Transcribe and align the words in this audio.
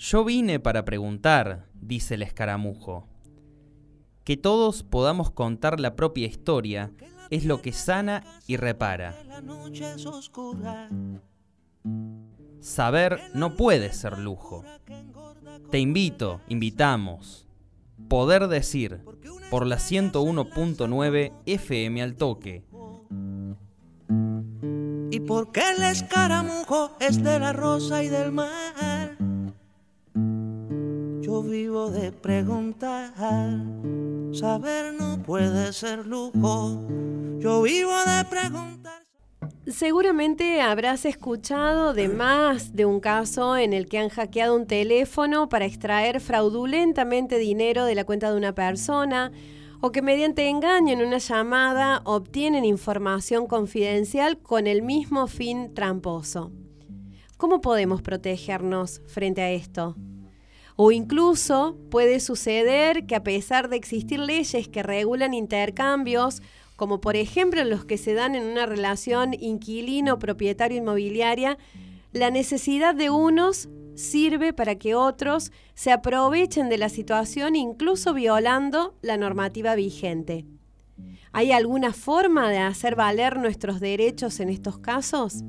Yo 0.00 0.24
vine 0.24 0.58
para 0.58 0.86
preguntar, 0.86 1.66
dice 1.74 2.14
el 2.14 2.22
escaramujo. 2.22 3.06
Que 4.24 4.38
todos 4.38 4.82
podamos 4.82 5.30
contar 5.30 5.78
la 5.78 5.94
propia 5.94 6.26
historia 6.26 6.90
es 7.28 7.44
lo 7.44 7.60
que 7.60 7.72
sana 7.74 8.24
y 8.46 8.56
repara. 8.56 9.14
Saber 12.60 13.20
no 13.34 13.56
puede 13.56 13.92
ser 13.92 14.18
lujo. 14.18 14.64
Te 15.70 15.78
invito, 15.78 16.40
invitamos. 16.48 17.46
Poder 18.08 18.48
decir, 18.48 19.04
por 19.50 19.66
la 19.66 19.76
101.9 19.76 21.32
FM 21.44 22.02
al 22.02 22.16
toque. 22.16 22.64
¿Y 25.10 25.20
por 25.20 25.52
qué 25.52 25.72
el 25.76 25.82
escaramujo 25.82 26.92
es 27.00 27.22
de 27.22 27.38
la 27.38 27.52
rosa 27.52 28.02
y 28.02 28.08
del 28.08 28.32
mar? 28.32 28.89
Vivo 31.42 31.90
de 31.90 32.12
preguntar, 32.12 33.12
saber 34.32 34.94
no 34.94 35.22
puede 35.22 35.72
ser 35.72 36.06
lujo. 36.06 36.86
Yo 37.38 37.62
vivo 37.62 37.92
de 38.06 38.24
preguntar. 38.24 39.02
Seguramente 39.66 40.60
habrás 40.60 41.04
escuchado 41.04 41.94
de 41.94 42.08
más 42.08 42.74
de 42.74 42.84
un 42.84 43.00
caso 43.00 43.56
en 43.56 43.72
el 43.72 43.88
que 43.88 43.98
han 43.98 44.08
hackeado 44.08 44.54
un 44.54 44.66
teléfono 44.66 45.48
para 45.48 45.64
extraer 45.64 46.20
fraudulentamente 46.20 47.38
dinero 47.38 47.84
de 47.84 47.94
la 47.94 48.04
cuenta 48.04 48.30
de 48.30 48.36
una 48.36 48.54
persona 48.54 49.32
o 49.80 49.92
que 49.92 50.02
mediante 50.02 50.48
engaño 50.48 50.92
en 50.92 51.06
una 51.06 51.18
llamada 51.18 52.02
obtienen 52.04 52.64
información 52.64 53.46
confidencial 53.46 54.38
con 54.38 54.66
el 54.66 54.82
mismo 54.82 55.26
fin 55.26 55.72
tramposo. 55.74 56.52
¿Cómo 57.36 57.60
podemos 57.60 58.02
protegernos 58.02 59.00
frente 59.06 59.40
a 59.40 59.50
esto? 59.50 59.96
O 60.82 60.92
incluso 60.92 61.76
puede 61.90 62.20
suceder 62.20 63.04
que 63.04 63.14
a 63.14 63.22
pesar 63.22 63.68
de 63.68 63.76
existir 63.76 64.18
leyes 64.18 64.66
que 64.66 64.82
regulan 64.82 65.34
intercambios, 65.34 66.40
como 66.76 67.02
por 67.02 67.16
ejemplo 67.16 67.62
los 67.64 67.84
que 67.84 67.98
se 67.98 68.14
dan 68.14 68.34
en 68.34 68.44
una 68.44 68.64
relación 68.64 69.34
inquilino-propietario 69.34 70.78
inmobiliaria, 70.78 71.58
la 72.14 72.30
necesidad 72.30 72.94
de 72.94 73.10
unos 73.10 73.68
sirve 73.94 74.54
para 74.54 74.76
que 74.76 74.94
otros 74.94 75.52
se 75.74 75.92
aprovechen 75.92 76.70
de 76.70 76.78
la 76.78 76.88
situación 76.88 77.56
incluso 77.56 78.14
violando 78.14 78.94
la 79.02 79.18
normativa 79.18 79.74
vigente. 79.74 80.46
¿Hay 81.32 81.52
alguna 81.52 81.92
forma 81.92 82.48
de 82.48 82.56
hacer 82.56 82.96
valer 82.96 83.36
nuestros 83.36 83.80
derechos 83.80 84.40
en 84.40 84.48
estos 84.48 84.78
casos? 84.78 85.44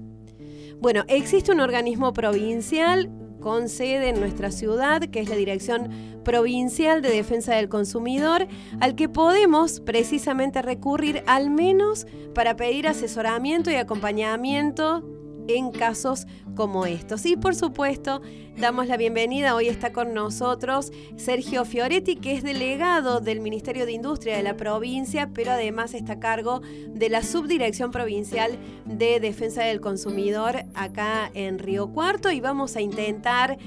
Bueno, 0.82 1.06
existe 1.08 1.54
un 1.54 1.62
organismo 1.62 2.12
provincial 2.12 3.10
con 3.42 3.68
sede 3.68 4.10
en 4.10 4.20
nuestra 4.22 4.52
ciudad, 4.52 5.02
que 5.02 5.20
es 5.20 5.28
la 5.28 5.36
Dirección 5.36 5.90
Provincial 6.24 7.02
de 7.02 7.10
Defensa 7.10 7.56
del 7.56 7.68
Consumidor, 7.68 8.48
al 8.80 8.96
que 8.96 9.10
podemos 9.10 9.82
precisamente 9.82 10.62
recurrir 10.62 11.24
al 11.28 11.50
menos 11.50 12.08
para 12.34 12.56
pedir 12.56 12.88
asesoramiento 12.88 13.70
y 13.70 13.76
acompañamiento 13.76 15.04
en 15.48 15.72
casos 15.72 16.28
como 16.56 16.86
estos. 16.86 17.26
Y 17.26 17.36
por 17.36 17.56
supuesto, 17.56 18.22
damos 18.58 18.88
la 18.88 18.98
bienvenida, 18.98 19.56
hoy 19.56 19.68
está 19.68 19.92
con 19.92 20.14
nosotros 20.14 20.92
Sergio 21.16 21.66
Fioretti, 21.66 22.16
que 22.16 22.34
es 22.34 22.44
delegado 22.44 23.20
del 23.20 23.40
Ministerio 23.40 23.86
de 23.86 23.94
Industria 23.94 24.36
de 24.36 24.44
la 24.44 24.56
provincia, 24.58 25.30
pero 25.34 25.52
además 25.52 25.94
está 25.94 26.14
a 26.14 26.20
cargo 26.20 26.62
de 26.90 27.10
la 27.10 27.24
Subdirección 27.24 27.92
Provincial 27.92 28.58
de 28.86 29.20
Defensa 29.20 29.64
del 29.64 29.82
Consumidor 29.82 30.64
acá 30.76 31.32
en 31.34 31.60
Río 31.60 31.92
Cuarto 31.92 32.32
y 32.32 32.40
vamos 32.40 32.76
a 32.76 32.82
intentar 32.82 33.58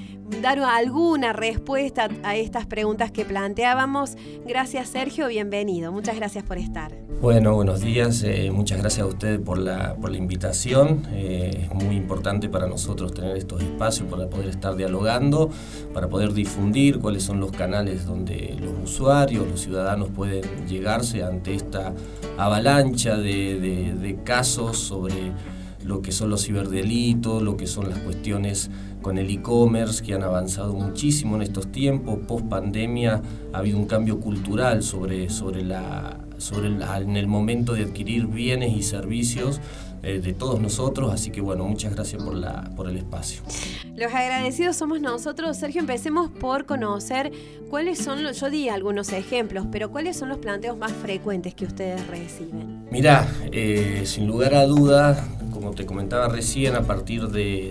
dar 0.42 0.58
alguna 0.58 1.32
respuesta 1.32 2.08
a 2.22 2.36
estas 2.36 2.66
preguntas 2.66 3.10
que 3.10 3.24
planteábamos. 3.24 4.16
Gracias 4.46 4.88
Sergio, 4.88 5.28
bienvenido. 5.28 5.92
Muchas 5.92 6.16
gracias 6.16 6.44
por 6.44 6.58
estar. 6.58 6.92
Bueno, 7.20 7.54
buenos 7.54 7.80
días. 7.80 8.22
Eh, 8.22 8.50
muchas 8.52 8.78
gracias 8.78 9.04
a 9.04 9.06
ustedes 9.06 9.40
por 9.40 9.58
la, 9.58 9.96
por 9.96 10.10
la 10.10 10.18
invitación. 10.18 11.06
Eh, 11.12 11.63
es 11.64 11.74
muy 11.74 11.96
importante 11.96 12.48
para 12.48 12.66
nosotros 12.66 13.12
tener 13.12 13.36
estos 13.36 13.62
espacios 13.62 14.08
para 14.08 14.28
poder 14.28 14.48
estar 14.48 14.76
dialogando, 14.76 15.50
para 15.92 16.08
poder 16.08 16.32
difundir 16.32 16.98
cuáles 16.98 17.22
son 17.22 17.40
los 17.40 17.52
canales 17.52 18.06
donde 18.06 18.56
los 18.60 18.90
usuarios, 18.90 19.46
los 19.46 19.60
ciudadanos 19.60 20.10
pueden 20.10 20.44
llegarse 20.66 21.22
ante 21.22 21.54
esta 21.54 21.92
avalancha 22.38 23.16
de, 23.16 23.94
de 23.94 24.18
casos 24.24 24.78
sobre 24.78 25.32
lo 25.84 26.00
que 26.00 26.12
son 26.12 26.30
los 26.30 26.46
ciberdelitos, 26.46 27.42
lo 27.42 27.56
que 27.56 27.66
son 27.66 27.90
las 27.90 27.98
cuestiones 27.98 28.70
con 29.02 29.18
el 29.18 29.30
e-commerce 29.30 30.02
que 30.02 30.14
han 30.14 30.22
avanzado 30.22 30.72
muchísimo 30.72 31.36
en 31.36 31.42
estos 31.42 31.70
tiempos. 31.70 32.20
Post 32.26 32.46
pandemia 32.46 33.20
ha 33.52 33.58
habido 33.58 33.78
un 33.78 33.86
cambio 33.86 34.18
cultural 34.18 34.82
sobre, 34.82 35.28
sobre, 35.28 35.62
la, 35.62 36.23
sobre 36.38 36.68
en 36.68 37.16
el 37.16 37.26
momento 37.26 37.74
de 37.74 37.84
adquirir 37.84 38.26
bienes 38.26 38.76
y 38.76 38.82
servicios 38.82 39.60
eh, 40.06 40.20
de 40.20 40.34
todos 40.34 40.60
nosotros, 40.60 41.10
así 41.14 41.30
que 41.30 41.40
bueno, 41.40 41.64
muchas 41.64 41.94
gracias 41.94 42.22
por, 42.22 42.34
la, 42.34 42.70
por 42.76 42.90
el 42.90 42.98
espacio. 42.98 43.40
Los 43.96 44.12
agradecidos 44.12 44.76
somos 44.76 45.00
nosotros. 45.00 45.56
Sergio, 45.56 45.80
empecemos 45.80 46.30
por 46.30 46.66
conocer 46.66 47.32
cuáles 47.70 48.00
son 48.00 48.22
los, 48.22 48.38
yo 48.38 48.50
di 48.50 48.68
algunos 48.68 49.12
ejemplos, 49.14 49.66
pero 49.72 49.90
cuáles 49.90 50.18
son 50.18 50.28
los 50.28 50.36
planteos 50.36 50.76
más 50.76 50.92
frecuentes 50.92 51.54
que 51.54 51.64
ustedes 51.64 52.06
reciben. 52.08 52.84
Mirá, 52.90 53.26
eh, 53.50 54.02
sin 54.04 54.26
lugar 54.26 54.54
a 54.54 54.66
dudas, 54.66 55.22
como 55.50 55.70
te 55.70 55.86
comentaba 55.86 56.28
recién, 56.28 56.74
a 56.74 56.82
partir 56.82 57.28
de, 57.28 57.70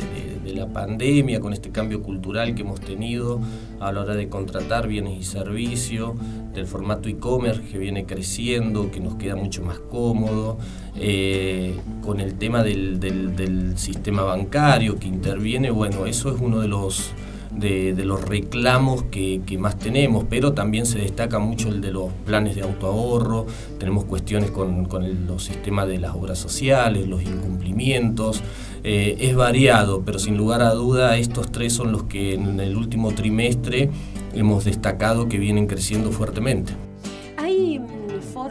la 0.51 0.67
pandemia, 0.67 1.39
con 1.39 1.53
este 1.53 1.69
cambio 1.69 2.01
cultural 2.01 2.55
que 2.55 2.63
hemos 2.63 2.81
tenido 2.81 3.39
a 3.79 3.91
la 3.91 4.01
hora 4.01 4.15
de 4.15 4.27
contratar 4.27 4.87
bienes 4.87 5.17
y 5.17 5.23
servicios, 5.23 6.13
del 6.53 6.67
formato 6.67 7.07
e-commerce 7.07 7.61
que 7.61 7.77
viene 7.77 8.05
creciendo, 8.05 8.91
que 8.91 8.99
nos 8.99 9.15
queda 9.15 9.35
mucho 9.35 9.63
más 9.63 9.79
cómodo, 9.79 10.57
eh, 10.95 11.75
con 12.01 12.19
el 12.19 12.35
tema 12.35 12.63
del, 12.63 12.99
del 12.99 13.77
sistema 13.77 14.23
bancario 14.23 14.99
que 14.99 15.07
interviene, 15.07 15.71
bueno, 15.71 16.05
eso 16.05 16.33
es 16.33 16.41
uno 16.41 16.59
de 16.59 16.67
los 16.67 17.13
de, 17.55 17.93
los 18.05 18.21
reclamos 18.23 19.03
que, 19.03 19.41
más 19.59 19.77
tenemos, 19.77 20.25
pero 20.29 20.53
también 20.53 20.85
se 20.85 20.99
destaca 20.99 21.39
mucho 21.39 21.69
el 21.69 21.81
de 21.81 21.91
los 21.91 22.11
planes 22.25 22.55
de 22.55 22.61
autoahorro, 22.61 23.45
tenemos 23.79 24.05
cuestiones 24.05 24.51
con, 24.51 24.87
los 25.27 25.43
sistemas 25.43 25.87
de 25.87 25.99
las 25.99 26.15
obras 26.15 26.39
sociales, 26.39 27.07
los 27.07 27.21
incumplimientos, 27.23 28.41
eh, 28.83 29.15
es 29.19 29.35
variado, 29.35 30.03
pero 30.05 30.19
sin 30.19 30.37
lugar 30.37 30.61
a 30.61 30.71
duda 30.71 31.17
estos 31.17 31.51
tres 31.51 31.73
son 31.73 31.91
los 31.91 32.03
que 32.03 32.33
en 32.33 32.59
el 32.59 32.75
último 32.75 33.13
trimestre 33.13 33.89
hemos 34.33 34.65
destacado 34.65 35.29
que 35.29 35.37
vienen 35.37 35.67
creciendo 35.67 36.11
fuertemente. 36.11 36.73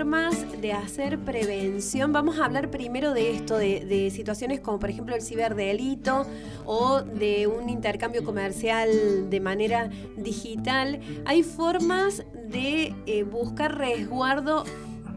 De 0.03 0.73
hacer 0.73 1.21
prevención. 1.21 2.13
Vamos 2.13 2.41
a 2.41 2.47
hablar 2.47 2.73
primero 2.73 3.15
de 3.15 3.31
esto, 3.37 3.57
de, 3.57 4.11
situaciones 4.13 4.59
como 4.59 4.81
por 4.81 4.91
ejemplo 4.91 5.15
el 5.15 5.23
ciberdelito 5.23 6.27
o 6.65 7.03
de 7.03 7.47
un 7.47 7.71
intercambio 7.71 8.25
comercial 8.25 9.31
de 9.31 9.39
manera 9.39 9.91
digital. 10.17 10.99
Hay 11.25 11.45
formas 11.45 12.25
de 12.35 12.93
eh, 13.07 13.23
buscar 13.23 13.79
resguardo 13.79 14.65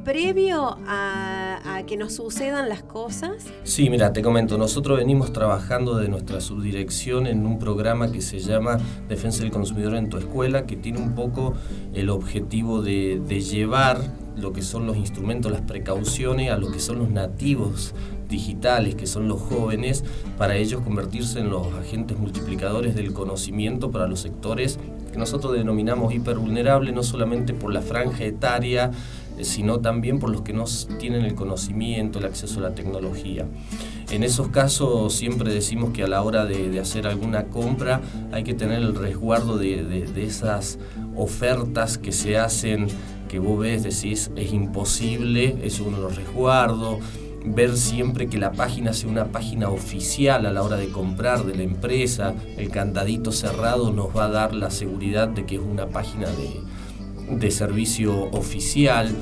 previo 0.03 0.77
a, 0.85 1.81
que 1.87 1.97
nos 1.97 2.13
sucedan 2.13 2.69
las 2.69 2.83
cosas? 2.83 3.47
Sí, 3.63 3.89
mira, 3.89 4.13
te 4.13 4.21
comento, 4.21 4.55
nosotros 4.55 4.99
venimos 4.99 5.33
trabajando 5.33 5.97
de 5.97 6.09
nuestra 6.09 6.41
subdirección 6.41 7.25
en 7.25 7.43
un 7.47 7.57
programa 7.57 8.11
que 8.11 8.21
se 8.21 8.37
llama 8.37 8.77
Defensa 9.09 9.41
del 9.41 9.51
Consumidor 9.51 9.95
en 9.95 10.09
tu 10.09 10.17
escuela, 10.19 10.67
que 10.67 10.75
tiene 10.75 10.99
un 10.99 11.15
poco 11.15 11.55
el 11.95 12.11
objetivo 12.11 12.83
de 12.83 13.41
llevar 13.41 14.24
lo 14.37 14.53
que 14.53 14.61
son 14.61 14.85
los 14.85 14.97
instrumentos, 14.97 15.51
las 15.51 15.61
precauciones 15.61 16.51
a 16.51 16.57
lo 16.57 16.71
que 16.71 16.79
son 16.79 16.99
los 16.99 17.09
nativos 17.09 17.93
digitales, 18.29 18.95
que 18.95 19.07
son 19.07 19.27
los 19.27 19.41
jóvenes, 19.41 20.03
para 20.37 20.55
ellos 20.55 20.81
convertirse 20.81 21.39
en 21.39 21.49
los 21.49 21.73
agentes 21.73 22.17
multiplicadores 22.17 22.95
del 22.95 23.13
conocimiento 23.13 23.91
para 23.91 24.07
los 24.07 24.21
sectores 24.21 24.79
que 25.11 25.17
nosotros 25.17 25.53
denominamos 25.53 26.13
hipervulnerables, 26.13 26.93
no 26.93 27.03
solamente 27.03 27.53
por 27.53 27.71
la 27.71 27.81
franja 27.81 28.25
etaria, 28.25 28.91
eh, 29.37 29.43
sino 29.43 29.79
también 29.79 30.19
por 30.19 30.29
los 30.29 30.41
que 30.41 30.53
no 30.53 30.65
tienen 30.99 31.23
el 31.23 31.35
conocimiento, 31.35 32.19
el 32.19 32.25
acceso 32.25 32.59
a 32.59 32.63
la 32.63 32.75
tecnología. 32.75 33.45
En 34.11 34.23
esos 34.23 34.49
casos 34.49 35.13
siempre 35.13 35.53
decimos 35.53 35.91
que 35.91 36.03
a 36.03 36.07
la 36.07 36.21
hora 36.21 36.45
de, 36.45 36.79
hacer 36.79 37.07
alguna 37.07 37.45
compra 37.45 38.01
hay 38.31 38.43
que 38.43 38.53
tener 38.53 38.79
el 38.79 38.95
resguardo 38.95 39.57
de, 39.57 39.83
de 39.83 40.25
esas 40.25 40.77
ofertas 41.15 41.97
que 41.97 42.11
se 42.11 42.37
hacen 42.37 42.87
que 43.35 43.39
vos 43.39 43.59
ves, 43.59 43.83
decís, 43.83 44.31
es 44.37 44.53
imposible, 44.53 45.57
es 45.61 45.81
uno 45.81 45.97
los 45.97 46.15
resguardos, 46.15 46.99
ver 47.43 47.75
siempre 47.75 48.27
que 48.27 48.37
la 48.37 48.53
página 48.53 48.93
sea 48.93 49.09
una 49.09 49.25
página 49.25 49.67
oficial 49.67 50.45
a 50.45 50.53
la 50.53 50.63
hora 50.63 50.77
de 50.77 50.87
comprar 50.87 51.43
de 51.43 51.53
la 51.53 51.63
empresa, 51.63 52.33
el 52.55 52.69
candadito 52.69 53.33
cerrado 53.33 53.91
nos 53.91 54.15
va 54.15 54.27
a 54.27 54.29
dar 54.29 54.55
la 54.55 54.71
seguridad 54.71 55.27
de 55.27 55.45
que 55.45 55.55
es 55.55 55.61
una 55.61 55.87
página 55.87 56.29
de, 56.29 57.35
de 57.35 57.51
servicio 57.51 58.31
oficial. 58.31 59.13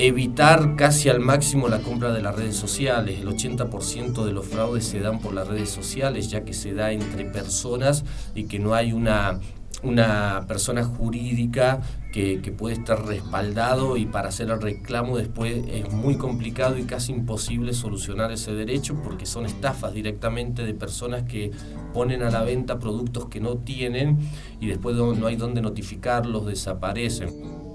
evitar 0.00 0.74
casi 0.74 1.08
al 1.08 1.20
máximo 1.20 1.68
la 1.68 1.78
compra 1.78 2.12
de 2.12 2.22
las 2.22 2.34
redes 2.34 2.56
sociales. 2.56 3.20
El 3.20 3.28
80% 3.28 4.24
de 4.24 4.32
los 4.32 4.46
fraudes 4.46 4.84
se 4.84 4.98
dan 4.98 5.20
por 5.20 5.32
las 5.32 5.46
redes 5.46 5.70
sociales, 5.70 6.28
ya 6.28 6.44
que 6.44 6.54
se 6.54 6.74
da 6.74 6.90
entre 6.90 7.24
personas 7.24 8.04
y 8.34 8.44
que 8.44 8.58
no 8.58 8.74
hay 8.74 8.92
una, 8.92 9.38
una 9.86 10.44
persona 10.46 10.84
jurídica 10.84 11.80
que, 12.12 12.40
que, 12.40 12.50
puede 12.50 12.74
estar 12.74 13.04
respaldado 13.06 13.96
y 13.96 14.06
para 14.06 14.28
hacer 14.28 14.50
el 14.50 14.60
reclamo 14.60 15.18
después 15.18 15.64
es 15.68 15.92
muy 15.92 16.16
complicado 16.16 16.78
y 16.78 16.84
casi 16.84 17.12
imposible 17.12 17.74
solucionar 17.74 18.32
ese 18.32 18.52
derecho 18.52 19.00
porque 19.02 19.26
son 19.26 19.44
estafas 19.46 19.92
directamente 19.92 20.64
de 20.64 20.74
personas 20.74 21.24
que 21.24 21.50
ponen 21.92 22.22
a 22.22 22.30
la 22.30 22.42
venta 22.42 22.78
productos 22.78 23.26
que 23.26 23.40
no 23.40 23.58
tienen 23.58 24.18
y 24.60 24.66
después 24.66 24.96
no 24.96 25.26
hay 25.26 25.36
donde 25.36 25.60
notificarlos, 25.60 26.46
desaparecen 26.46 27.65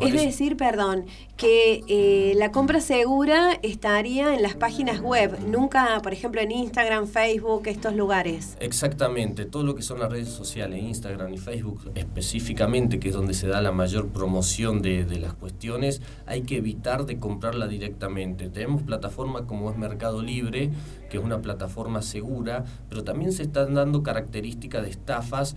es 0.00 0.12
decir, 0.12 0.56
perdón, 0.56 1.06
que 1.36 1.82
eh, 1.88 2.32
la 2.36 2.50
compra 2.50 2.80
segura 2.80 3.58
estaría 3.62 4.34
en 4.34 4.42
las 4.42 4.54
páginas 4.54 5.00
web, 5.00 5.38
nunca, 5.46 6.00
por 6.02 6.12
ejemplo, 6.12 6.40
en 6.40 6.50
Instagram, 6.50 7.06
Facebook, 7.06 7.62
estos 7.66 7.94
lugares. 7.94 8.56
Exactamente, 8.60 9.44
todo 9.44 9.62
lo 9.62 9.74
que 9.74 9.82
son 9.82 10.00
las 10.00 10.10
redes 10.10 10.28
sociales, 10.28 10.82
Instagram 10.82 11.32
y 11.32 11.38
Facebook 11.38 11.90
específicamente, 11.94 12.98
que 12.98 13.08
es 13.08 13.14
donde 13.14 13.34
se 13.34 13.46
da 13.48 13.60
la 13.60 13.72
mayor 13.72 14.08
promoción 14.08 14.82
de, 14.82 15.04
de 15.04 15.18
las 15.18 15.34
cuestiones, 15.34 16.02
hay 16.26 16.42
que 16.42 16.56
evitar 16.56 17.06
de 17.06 17.18
comprarla 17.18 17.68
directamente. 17.68 18.48
Tenemos 18.48 18.82
plataformas 18.82 19.42
como 19.42 19.70
es 19.70 19.76
Mercado 19.76 20.22
Libre, 20.22 20.70
que 21.08 21.18
es 21.18 21.24
una 21.24 21.40
plataforma 21.40 22.02
segura, 22.02 22.64
pero 22.88 23.04
también 23.04 23.32
se 23.32 23.42
están 23.42 23.74
dando 23.74 24.02
características 24.02 24.82
de 24.82 24.90
estafas 24.90 25.56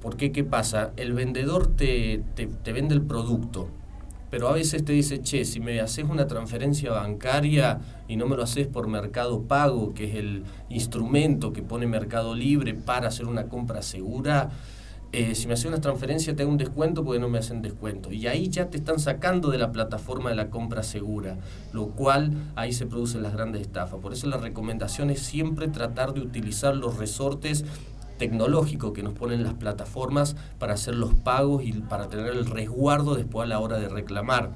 ¿Por 0.00 0.16
qué? 0.16 0.32
¿Qué 0.32 0.42
pasa? 0.42 0.92
El 0.96 1.12
vendedor 1.12 1.68
te, 1.76 2.22
te, 2.34 2.72
vende 2.72 2.94
el 2.94 3.02
producto, 3.02 3.68
pero 4.28 4.48
a 4.48 4.52
veces 4.52 4.84
te 4.84 4.92
dice, 4.92 5.20
che, 5.22 5.44
si 5.44 5.60
me 5.60 5.80
haces 5.80 6.04
una 6.04 6.26
transferencia 6.26 6.90
bancaria 6.90 7.80
y 8.08 8.16
no 8.16 8.26
me 8.26 8.36
lo 8.36 8.42
haces 8.42 8.66
por 8.66 8.88
Mercado 8.88 9.42
Pago, 9.42 9.94
que 9.94 10.10
es 10.10 10.16
el 10.16 10.42
instrumento 10.68 11.52
que 11.52 11.62
pone 11.62 11.86
Mercado 11.86 12.34
Libre 12.34 12.74
para 12.74 13.08
hacer 13.08 13.26
una 13.26 13.44
compra 13.44 13.82
segura, 13.82 14.50
eh, 15.14 15.34
si 15.34 15.46
me 15.46 15.52
haces 15.52 15.66
una 15.66 15.80
transferencia 15.82 16.34
te 16.34 16.42
hago 16.42 16.50
un 16.50 16.56
descuento 16.56 17.04
porque 17.04 17.20
no 17.20 17.28
me 17.28 17.38
hacen 17.38 17.60
descuento. 17.60 18.10
Y 18.10 18.26
ahí 18.26 18.48
ya 18.48 18.70
te 18.70 18.78
están 18.78 18.98
sacando 18.98 19.50
de 19.50 19.58
la 19.58 19.70
plataforma 19.70 20.30
de 20.30 20.36
la 20.36 20.48
compra 20.48 20.82
segura, 20.82 21.36
lo 21.74 21.88
cual 21.88 22.32
ahí 22.56 22.72
se 22.72 22.86
producen 22.86 23.22
las 23.22 23.34
grandes 23.34 23.60
estafas. 23.60 24.00
Por 24.00 24.14
eso 24.14 24.26
la 24.26 24.38
recomendación 24.38 25.10
es 25.10 25.20
siempre 25.20 25.68
tratar 25.68 26.14
de 26.14 26.22
utilizar 26.22 26.74
los 26.74 26.96
resortes 26.96 27.66
tecnológico 28.22 28.92
que 28.92 29.02
nos 29.02 29.14
ponen 29.14 29.42
las 29.42 29.54
plataformas 29.54 30.36
para 30.60 30.74
hacer 30.74 30.94
los 30.94 31.12
pagos 31.12 31.64
y 31.64 31.72
para 31.72 32.08
tener 32.08 32.28
el 32.28 32.46
resguardo 32.46 33.16
después 33.16 33.46
a 33.46 33.48
la 33.48 33.58
hora 33.58 33.80
de 33.80 33.88
reclamar. 33.88 34.52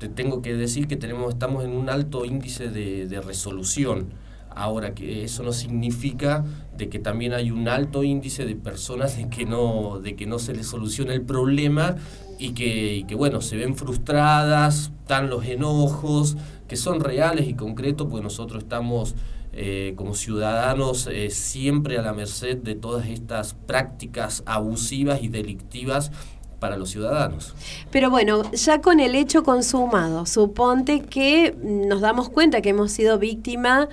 Te 0.00 0.08
tengo 0.08 0.42
que 0.42 0.56
decir 0.56 0.88
que 0.88 0.96
tenemos, 0.96 1.34
estamos 1.34 1.64
en 1.64 1.70
un 1.70 1.88
alto 1.88 2.24
índice 2.24 2.70
de, 2.70 3.20
resolución. 3.24 4.08
Ahora 4.50 4.92
que 4.92 5.22
eso 5.22 5.44
no 5.44 5.52
significa 5.52 6.44
de 6.76 6.88
que 6.88 6.98
también 6.98 7.32
hay 7.32 7.52
un 7.52 7.68
alto 7.68 8.02
índice 8.02 8.44
de 8.44 8.56
personas 8.56 9.16
de 9.16 9.28
que 9.28 9.44
no, 9.46 10.00
de 10.00 10.16
que 10.16 10.26
no 10.26 10.40
se 10.40 10.52
les 10.52 10.66
soluciona 10.66 11.14
el 11.14 11.22
problema 11.22 11.94
y 12.40 12.54
que, 12.54 13.04
que 13.06 13.14
bueno, 13.14 13.40
se 13.40 13.56
ven 13.56 13.76
frustradas, 13.76 14.90
están 15.02 15.30
los 15.30 15.44
enojos, 15.44 16.36
que 16.66 16.74
son 16.74 16.98
reales 16.98 17.46
y 17.46 17.54
concretos, 17.54 18.08
pues 18.10 18.20
nosotros 18.24 18.64
estamos 18.64 19.14
eh, 19.56 19.94
como 19.96 20.14
ciudadanos 20.14 21.06
eh, 21.06 21.30
siempre 21.30 21.98
a 21.98 22.02
la 22.02 22.12
merced 22.12 22.56
de 22.56 22.74
todas 22.74 23.06
estas 23.06 23.54
prácticas 23.54 24.42
abusivas 24.46 25.22
y 25.22 25.28
delictivas 25.28 26.10
para 26.58 26.76
los 26.76 26.90
ciudadanos. 26.90 27.54
Pero 27.90 28.10
bueno, 28.10 28.50
ya 28.52 28.80
con 28.80 29.00
el 29.00 29.14
hecho 29.14 29.42
consumado, 29.42 30.26
suponte 30.26 31.00
que 31.00 31.54
nos 31.62 32.00
damos 32.00 32.28
cuenta 32.30 32.62
que 32.62 32.70
hemos 32.70 32.92
sido 32.92 33.18
víctima 33.18 33.88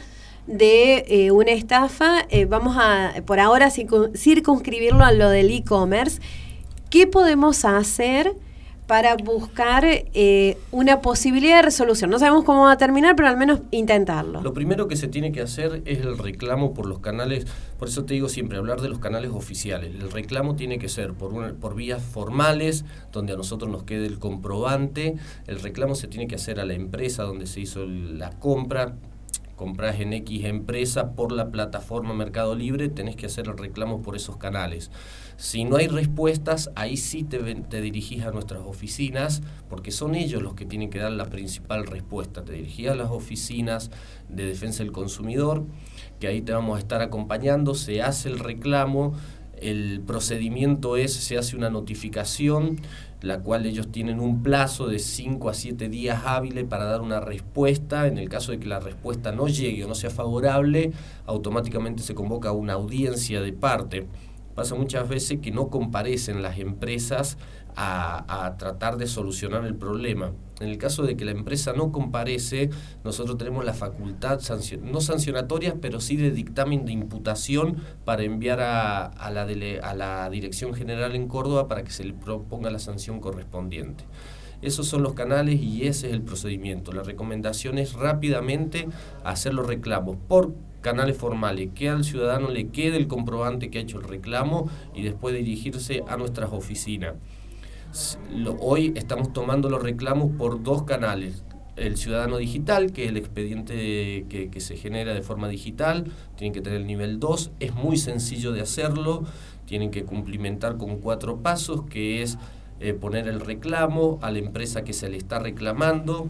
de 0.47 1.05
eh, 1.07 1.31
una 1.31 1.51
estafa, 1.51 2.25
vamos 2.47 2.75
a 2.79 3.13
por 3.25 3.39
ahora 3.39 3.69
circunscribirlo 3.69 5.03
a 5.03 5.11
lo 5.11 5.29
del 5.29 5.51
e-commerce. 5.51 6.21
¿Qué 6.89 7.07
podemos 7.07 7.65
hacer? 7.65 8.35
Para 8.87 9.15
buscar 9.15 9.85
eh, 9.85 10.57
una 10.71 11.01
posibilidad 11.01 11.57
de 11.57 11.61
resolución. 11.61 12.09
No 12.09 12.19
sabemos 12.19 12.43
cómo 12.43 12.63
va 12.65 12.73
a 12.73 12.77
terminar, 12.77 13.15
pero 13.15 13.29
al 13.29 13.37
menos 13.37 13.61
intentarlo. 13.71 14.41
Lo 14.41 14.53
primero 14.53 14.87
que 14.87 14.95
se 14.95 15.07
tiene 15.07 15.31
que 15.31 15.41
hacer 15.41 15.81
es 15.85 15.99
el 15.99 16.17
reclamo 16.17 16.73
por 16.73 16.85
los 16.85 16.99
canales, 16.99 17.47
por 17.79 17.87
eso 17.87 18.03
te 18.03 18.13
digo 18.13 18.27
siempre, 18.27 18.57
hablar 18.57 18.81
de 18.81 18.89
los 18.89 18.99
canales 18.99 19.31
oficiales. 19.31 19.95
El 19.95 20.11
reclamo 20.11 20.55
tiene 20.55 20.77
que 20.77 20.89
ser 20.89 21.13
por, 21.13 21.55
por 21.55 21.75
vías 21.75 22.03
formales, 22.03 22.83
donde 23.11 23.33
a 23.33 23.37
nosotros 23.37 23.71
nos 23.71 23.83
quede 23.83 24.05
el 24.07 24.19
comprobante. 24.19 25.15
El 25.47 25.61
reclamo 25.61 25.95
se 25.95 26.07
tiene 26.07 26.27
que 26.27 26.35
hacer 26.35 26.59
a 26.59 26.65
la 26.65 26.73
empresa 26.73 27.23
donde 27.23 27.47
se 27.47 27.61
hizo 27.61 27.85
la 27.85 28.31
compra, 28.31 28.95
compras 29.55 29.99
en 29.99 30.11
X 30.13 30.45
empresa 30.45 31.11
por 31.11 31.31
la 31.31 31.51
plataforma 31.51 32.15
Mercado 32.15 32.55
Libre, 32.55 32.89
tenés 32.89 33.15
que 33.15 33.27
hacer 33.27 33.47
el 33.47 33.57
reclamo 33.59 34.01
por 34.01 34.15
esos 34.15 34.37
canales. 34.37 34.89
Si 35.41 35.63
no 35.63 35.77
hay 35.77 35.87
respuestas, 35.87 36.69
ahí 36.75 36.97
sí 36.97 37.23
te, 37.23 37.39
te 37.39 37.81
dirigís 37.81 38.21
a 38.25 38.31
nuestras 38.31 38.61
oficinas, 38.61 39.41
porque 39.71 39.89
son 39.89 40.13
ellos 40.13 40.43
los 40.43 40.53
que 40.53 40.67
tienen 40.67 40.91
que 40.91 40.99
dar 40.99 41.11
la 41.13 41.25
principal 41.25 41.87
respuesta. 41.87 42.45
Te 42.45 42.53
dirigís 42.53 42.89
a 42.89 42.95
las 42.95 43.09
oficinas 43.09 43.89
de 44.29 44.45
defensa 44.45 44.83
del 44.83 44.91
consumidor, 44.91 45.63
que 46.19 46.27
ahí 46.27 46.43
te 46.43 46.51
vamos 46.51 46.75
a 46.75 46.79
estar 46.79 47.01
acompañando, 47.01 47.73
se 47.73 48.03
hace 48.03 48.29
el 48.29 48.37
reclamo, 48.37 49.15
el 49.57 50.01
procedimiento 50.05 50.95
es, 50.95 51.11
se 51.11 51.39
hace 51.39 51.55
una 51.55 51.71
notificación, 51.71 52.79
la 53.21 53.39
cual 53.39 53.65
ellos 53.65 53.91
tienen 53.91 54.19
un 54.19 54.43
plazo 54.43 54.87
de 54.87 54.99
5 54.99 55.49
a 55.49 55.55
7 55.55 55.89
días 55.89 56.21
hábiles 56.23 56.65
para 56.65 56.85
dar 56.85 57.01
una 57.01 57.19
respuesta. 57.19 58.05
En 58.05 58.19
el 58.19 58.29
caso 58.29 58.51
de 58.51 58.59
que 58.59 58.67
la 58.67 58.79
respuesta 58.79 59.31
no 59.31 59.47
llegue 59.47 59.85
o 59.85 59.87
no 59.87 59.95
sea 59.95 60.11
favorable, 60.11 60.91
automáticamente 61.25 62.03
se 62.03 62.13
convoca 62.13 62.51
una 62.51 62.73
audiencia 62.73 63.41
de 63.41 63.53
parte. 63.53 64.05
Pasa 64.55 64.75
muchas 64.75 65.07
veces 65.07 65.39
que 65.41 65.51
no 65.51 65.69
comparecen 65.69 66.41
las 66.41 66.59
empresas 66.59 67.37
a, 67.75 68.55
tratar 68.57 68.97
de 68.97 69.07
solucionar 69.07 69.65
el 69.65 69.75
problema. 69.75 70.33
En 70.59 70.69
el 70.69 70.77
caso 70.77 71.03
de 71.03 71.15
que 71.15 71.25
la 71.25 71.31
empresa 71.31 71.73
no 71.73 71.91
comparece, 71.91 72.69
nosotros 73.03 73.37
tenemos 73.37 73.65
la 73.65 73.73
facultad, 73.73 74.39
no 74.83 75.01
sancionatoria, 75.01 75.75
pero 75.81 75.99
sí 75.99 76.17
de 76.17 76.31
dictamen 76.31 76.85
de 76.85 76.91
imputación 76.91 77.77
para 78.05 78.23
enviar 78.23 78.59
a, 78.59 79.05
a, 79.05 79.31
la, 79.31 79.43
a 79.43 79.95
la 79.95 80.29
Dirección 80.29 80.73
General 80.73 81.15
en 81.15 81.27
Córdoba 81.27 81.67
para 81.67 81.83
que 81.83 81.91
se 81.91 82.03
le 82.03 82.13
proponga 82.13 82.69
la 82.69 82.79
sanción 82.79 83.19
correspondiente. 83.19 84.03
Esos 84.61 84.87
son 84.87 85.01
los 85.01 85.13
canales 85.13 85.59
y 85.59 85.87
ese 85.87 86.07
es 86.07 86.13
el 86.13 86.21
procedimiento. 86.21 86.91
La 86.91 87.01
recomendación 87.01 87.79
es 87.79 87.93
rápidamente 87.93 88.87
hacer 89.23 89.55
los 89.55 89.65
reclamos 89.65 90.17
por 90.27 90.53
canales 90.81 91.17
formales, 91.17 91.69
que 91.73 91.89
al 91.89 92.03
ciudadano 92.03 92.49
le 92.49 92.67
quede 92.69 92.97
el 92.97 93.07
comprobante 93.07 93.69
que 93.69 93.77
ha 93.77 93.81
hecho 93.81 93.99
el 93.99 94.03
reclamo 94.05 94.69
y 94.93 95.03
después 95.03 95.33
dirigirse 95.35 96.03
a 96.07 96.17
nuestras 96.17 96.51
oficinas 96.51 97.13
hoy 98.59 98.93
estamos 98.95 99.33
tomando 99.33 99.69
los 99.69 99.81
reclamos 99.81 100.31
por 100.37 100.63
dos 100.63 100.83
canales. 100.83 101.43
El 101.75 101.97
ciudadano 101.97 102.37
digital, 102.37 102.91
que 102.91 103.05
es 103.05 103.09
el 103.09 103.17
expediente 103.17 104.25
que, 104.29 104.59
se 104.59 104.75
genera 104.75 105.13
de 105.13 105.21
forma 105.21 105.47
digital, 105.47 106.11
tienen 106.35 106.53
que 106.53 106.61
tener 106.61 106.81
el 106.81 106.87
nivel 106.87 107.19
2, 107.19 107.51
es 107.59 107.73
muy 107.73 107.97
sencillo 107.97 108.51
de 108.51 108.61
hacerlo, 108.61 109.23
tienen 109.65 109.89
que 109.89 110.03
cumplimentar 110.03 110.77
con 110.77 110.97
cuatro 110.97 111.37
pasos, 111.37 111.83
que 111.89 112.21
es 112.21 112.37
eh, 112.81 112.93
poner 112.93 113.27
el 113.27 113.39
reclamo 113.39 114.19
a 114.21 114.31
la 114.31 114.39
empresa 114.39 114.83
que 114.83 114.93
se 114.93 115.09
le 115.09 115.17
está 115.17 115.39
reclamando, 115.39 116.27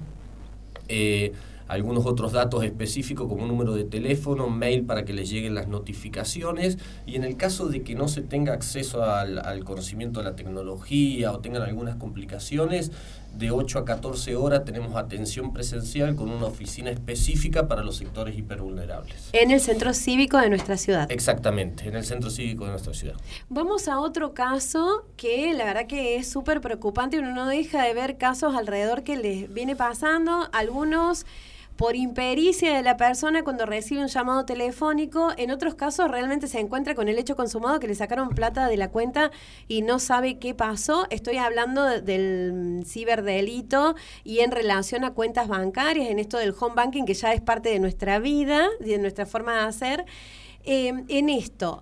eh, 0.88 1.34
algunos 1.72 2.06
otros 2.06 2.34
datos 2.34 2.66
específicos 2.66 3.30
como 3.30 3.48
número 3.48 3.74
de 3.74 3.86
teléfono, 3.86 4.50
mail 4.50 4.84
para 4.84 5.06
que 5.06 5.14
les 5.14 5.30
lleguen 5.30 5.56
las 5.56 5.70
notificaciones 5.70 6.78
y 7.06 7.16
en 7.16 7.24
el 7.24 7.38
caso 7.38 7.70
de 7.70 7.82
que 7.82 7.96
no 7.96 8.10
se 8.10 8.22
tenga 8.22 8.52
acceso 8.52 9.06
al, 9.06 9.64
conocimiento 9.64 10.20
de 10.20 10.26
la 10.26 10.36
tecnología 10.36 11.32
o 11.32 11.40
tengan 11.40 11.62
algunas 11.62 11.96
complicaciones, 11.96 12.92
de 13.34 13.52
8 13.52 13.80
a 13.80 13.86
14 13.86 14.36
horas 14.36 14.66
tenemos 14.66 14.98
atención 14.98 15.54
presencial 15.54 16.18
con 16.18 16.30
una 16.30 16.48
oficina 16.48 16.92
específica 16.92 17.70
para 17.70 17.84
los 17.84 17.96
sectores 17.96 18.38
hipervulnerables. 18.38 19.30
En 19.32 19.52
el 19.52 19.62
centro 19.62 19.94
cívico 19.94 20.38
de 20.38 20.50
nuestra 20.50 20.76
ciudad. 20.76 21.10
Exactamente, 21.10 21.88
en 21.88 21.96
el 21.96 22.04
centro 22.04 22.30
cívico 22.30 22.66
de 22.66 22.72
nuestra 22.72 22.94
ciudad. 22.94 23.16
Vamos 23.48 23.88
a 23.88 24.02
otro 24.02 24.34
caso 24.34 25.06
que 25.16 25.54
la 25.54 25.64
verdad 25.64 25.88
que 25.88 26.18
es 26.18 26.30
súper 26.30 26.60
preocupante 26.60 27.20
uno 27.20 27.34
no 27.34 27.48
deja 27.48 27.84
de 27.84 27.94
ver 27.94 28.18
casos 28.18 28.56
alrededor 28.56 29.04
que 29.04 29.16
les 29.16 29.54
viene 29.54 29.78
pasando. 29.78 30.50
Algunos 30.52 31.26
por 31.82 31.96
impericia 31.96 32.76
de 32.76 32.84
la 32.84 32.96
persona 32.96 33.44
cuando 33.44 33.66
recibe 33.66 34.04
un 34.04 34.08
llamado 34.08 34.46
telefónico. 34.46 35.32
En 35.36 35.50
otros 35.50 35.74
casos 35.74 36.12
realmente 36.12 36.46
se 36.46 36.60
encuentra 36.60 36.94
con 36.94 37.08
el 37.08 37.18
hecho 37.18 37.36
consumado 37.36 37.80
que 37.80 37.88
le 37.88 37.96
sacaron 37.96 38.30
plata 38.30 38.68
de 38.68 38.78
la 38.78 38.92
cuenta 38.92 39.32
y 39.68 39.82
no 39.82 39.98
sabe 39.98 40.38
qué 40.38 40.54
pasó. 40.54 41.08
Estoy 41.10 41.38
hablando 41.38 41.84
del 41.84 42.84
ciberdelito 42.86 43.96
y 44.24 44.42
en 44.42 44.52
relación 44.52 45.04
a 45.04 45.16
cuentas 45.16 45.48
bancarias, 45.48 46.12
en 46.12 46.20
esto 46.20 46.38
del 46.38 46.54
home 46.60 46.76
banking 46.76 47.06
que 47.06 47.16
ya 47.16 47.34
es 47.34 47.42
parte 47.42 47.70
de 47.70 47.80
nuestra 47.80 48.20
vida, 48.20 48.68
de 48.80 49.00
nuestra 49.00 49.26
forma 49.26 49.56
de 49.56 49.62
hacer. 49.62 50.06
Em, 50.64 51.06
en 51.08 51.30
esto, 51.30 51.82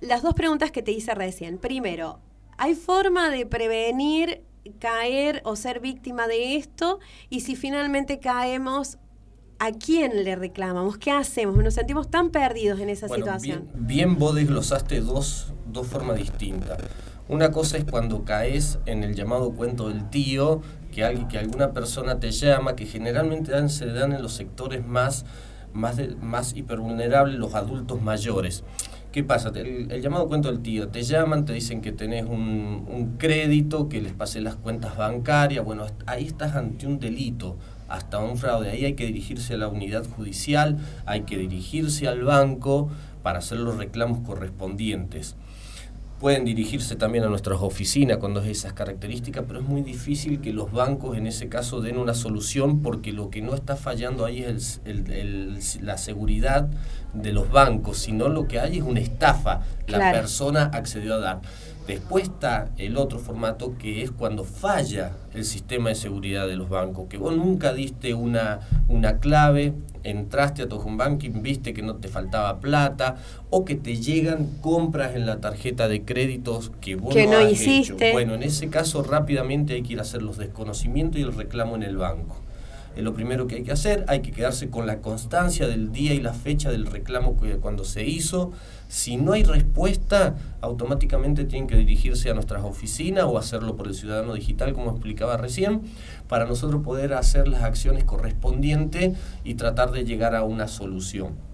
las 0.00 0.22
dos 0.22 0.34
preguntas 0.34 0.70
que 0.70 0.82
te 0.82 0.92
hice 0.92 1.16
recién. 1.16 1.58
Primero, 1.58 2.20
¿hay 2.58 2.76
forma 2.76 3.28
de 3.28 3.44
prevenir 3.44 4.44
caer 4.78 5.42
o 5.44 5.56
ser 5.56 5.80
víctima 5.80 6.28
de 6.28 6.54
esto 6.56 7.00
y 7.28 7.40
si 7.40 7.56
finalmente 7.56 8.20
caemos, 8.20 8.98
¿a 9.62 9.70
quién 9.70 10.24
le 10.24 10.34
reclamamos? 10.34 10.98
¿Qué 10.98 11.12
hacemos? 11.12 11.56
Nos 11.56 11.74
sentimos 11.74 12.10
tan 12.10 12.30
perdidos 12.30 12.80
en 12.80 12.88
esa 12.88 13.06
situación. 13.06 13.68
Bien, 13.74 13.86
bien, 13.86 14.18
vos 14.18 14.34
desglosaste 14.34 15.00
dos, 15.00 15.52
dos 15.66 15.86
formas 15.86 16.16
distintas. 16.16 16.78
Una 17.28 17.52
cosa 17.52 17.76
es 17.78 17.84
cuando 17.84 18.24
caes 18.24 18.80
en 18.86 19.04
el 19.04 19.14
llamado 19.14 19.52
cuento 19.52 19.88
del 19.88 20.10
tío, 20.10 20.62
que, 20.90 21.04
alguien, 21.04 21.28
que 21.28 21.38
alguna 21.38 21.72
persona 21.72 22.18
te 22.18 22.32
llama, 22.32 22.74
que 22.74 22.86
generalmente 22.86 23.52
dan, 23.52 23.68
se 23.68 23.86
dan 23.86 24.12
en 24.12 24.20
los 24.20 24.32
sectores 24.32 24.84
más, 24.84 25.26
más, 25.72 25.96
más 26.20 26.56
hipervulnerables, 26.56 27.38
los 27.38 27.54
adultos 27.54 28.02
mayores. 28.02 28.64
¿Qué 29.12 29.22
pasa? 29.22 29.52
El, 29.54 30.02
llamado 30.02 30.26
cuento 30.26 30.50
del 30.50 30.60
tío, 30.60 30.88
te 30.88 31.04
llaman, 31.04 31.44
te 31.44 31.52
dicen 31.52 31.82
que 31.82 31.92
tenés 31.92 32.24
un, 32.24 32.84
un 32.90 33.16
crédito, 33.16 33.88
que 33.88 34.02
les 34.02 34.12
pasé 34.12 34.40
las 34.40 34.56
cuentas 34.56 34.96
bancarias, 34.96 35.64
bueno, 35.64 35.86
ahí 36.06 36.26
estás 36.26 36.56
ante 36.56 36.88
un 36.88 36.98
delito 36.98 37.58
hasta 37.92 38.18
un 38.18 38.38
fraude. 38.38 38.70
Ahí 38.70 38.84
hay 38.86 38.94
que 38.94 39.06
dirigirse 39.06 39.54
a 39.54 39.58
la 39.58 39.68
unidad 39.68 40.04
judicial, 40.06 40.78
hay 41.04 41.22
que 41.22 41.36
dirigirse 41.36 42.08
al 42.08 42.22
banco 42.22 42.90
para 43.22 43.38
hacer 43.38 43.58
los 43.58 43.76
reclamos 43.76 44.20
correspondientes. 44.26 45.36
Pueden 46.18 46.44
dirigirse 46.44 46.94
también 46.94 47.24
a 47.24 47.28
nuestras 47.28 47.60
oficinas 47.60 48.18
cuando 48.18 48.40
es 48.40 48.46
esas 48.46 48.72
características, 48.72 49.44
pero 49.46 49.58
es 49.58 49.66
muy 49.66 49.82
difícil 49.82 50.40
que 50.40 50.52
los 50.52 50.70
bancos 50.70 51.18
en 51.18 51.26
ese 51.26 51.48
caso 51.48 51.80
den 51.80 51.98
una 51.98 52.14
solución 52.14 52.80
porque 52.80 53.12
lo 53.12 53.28
que 53.28 53.42
no 53.42 53.54
está 53.54 53.74
fallando 53.74 54.24
ahí 54.24 54.42
es 54.44 54.80
la 55.80 55.98
seguridad 55.98 56.70
de 57.12 57.32
los 57.32 57.50
bancos, 57.50 57.98
sino 57.98 58.28
lo 58.28 58.46
que 58.46 58.60
hay 58.60 58.78
es 58.78 58.84
una 58.84 59.00
estafa. 59.00 59.62
La 59.88 60.12
persona 60.12 60.70
accedió 60.72 61.14
a 61.14 61.18
dar. 61.18 61.40
Después 61.86 62.24
está 62.24 62.70
el 62.78 62.96
otro 62.96 63.18
formato 63.18 63.76
que 63.76 64.02
es 64.02 64.10
cuando 64.10 64.44
falla 64.44 65.12
el 65.34 65.44
sistema 65.44 65.88
de 65.88 65.96
seguridad 65.96 66.46
de 66.46 66.56
los 66.56 66.68
bancos, 66.68 67.08
que 67.08 67.16
vos 67.16 67.36
nunca 67.36 67.72
diste 67.72 68.14
una, 68.14 68.60
una 68.88 69.18
clave, 69.18 69.72
entraste 70.04 70.62
a 70.62 70.68
tu 70.68 70.76
home 70.76 70.96
banking, 70.96 71.42
viste 71.42 71.74
que 71.74 71.82
no 71.82 71.96
te 71.96 72.08
faltaba 72.08 72.60
plata, 72.60 73.16
o 73.50 73.64
que 73.64 73.74
te 73.74 73.96
llegan 73.96 74.46
compras 74.60 75.16
en 75.16 75.26
la 75.26 75.40
tarjeta 75.40 75.88
de 75.88 76.02
créditos 76.02 76.70
que 76.80 76.94
vos 76.94 77.14
no, 77.14 77.36
has 77.36 77.52
hiciste. 77.52 78.08
Hecho. 78.08 78.12
Bueno, 78.12 78.34
en 78.34 78.44
ese 78.44 78.68
caso 78.68 79.02
rápidamente 79.02 79.74
hay 79.74 79.82
que 79.82 79.94
ir 79.94 79.98
a 79.98 80.02
hacer 80.02 80.22
los 80.22 80.38
desconocimientos 80.38 81.20
y 81.20 81.22
el 81.22 81.34
reclamo 81.34 81.74
en 81.74 81.82
el 81.82 81.96
banco 81.96 82.36
es 82.96 83.02
lo 83.02 83.14
primero 83.14 83.46
que 83.46 83.56
hay 83.56 83.62
que 83.62 83.72
hacer, 83.72 84.04
hay 84.08 84.20
que 84.20 84.32
quedarse 84.32 84.68
con 84.68 84.86
la 84.86 85.00
constancia 85.00 85.66
del 85.66 85.92
día 85.92 86.12
y 86.14 86.20
la 86.20 86.32
fecha 86.34 86.70
del 86.70 86.86
reclamo 86.86 87.36
cuando 87.60 87.84
se 87.84 88.04
hizo. 88.04 88.52
Si 88.88 89.16
no 89.16 89.32
hay 89.32 89.44
respuesta, 89.44 90.36
automáticamente 90.60 91.44
tienen 91.44 91.66
que 91.66 91.76
dirigirse 91.76 92.30
a 92.30 92.34
nuestras 92.34 92.62
oficinas 92.64 93.24
o 93.24 93.38
hacerlo 93.38 93.76
por 93.76 93.88
el 93.88 93.94
ciudadano 93.94 94.34
digital, 94.34 94.74
como 94.74 94.90
explicaba 94.90 95.36
recién, 95.38 95.82
para 96.28 96.44
nosotros 96.44 96.82
poder 96.82 97.14
hacer 97.14 97.48
las 97.48 97.62
acciones 97.62 98.04
correspondientes 98.04 99.16
y 99.44 99.54
tratar 99.54 99.92
de 99.92 100.04
llegar 100.04 100.34
a 100.34 100.44
una 100.44 100.68
solución. 100.68 101.51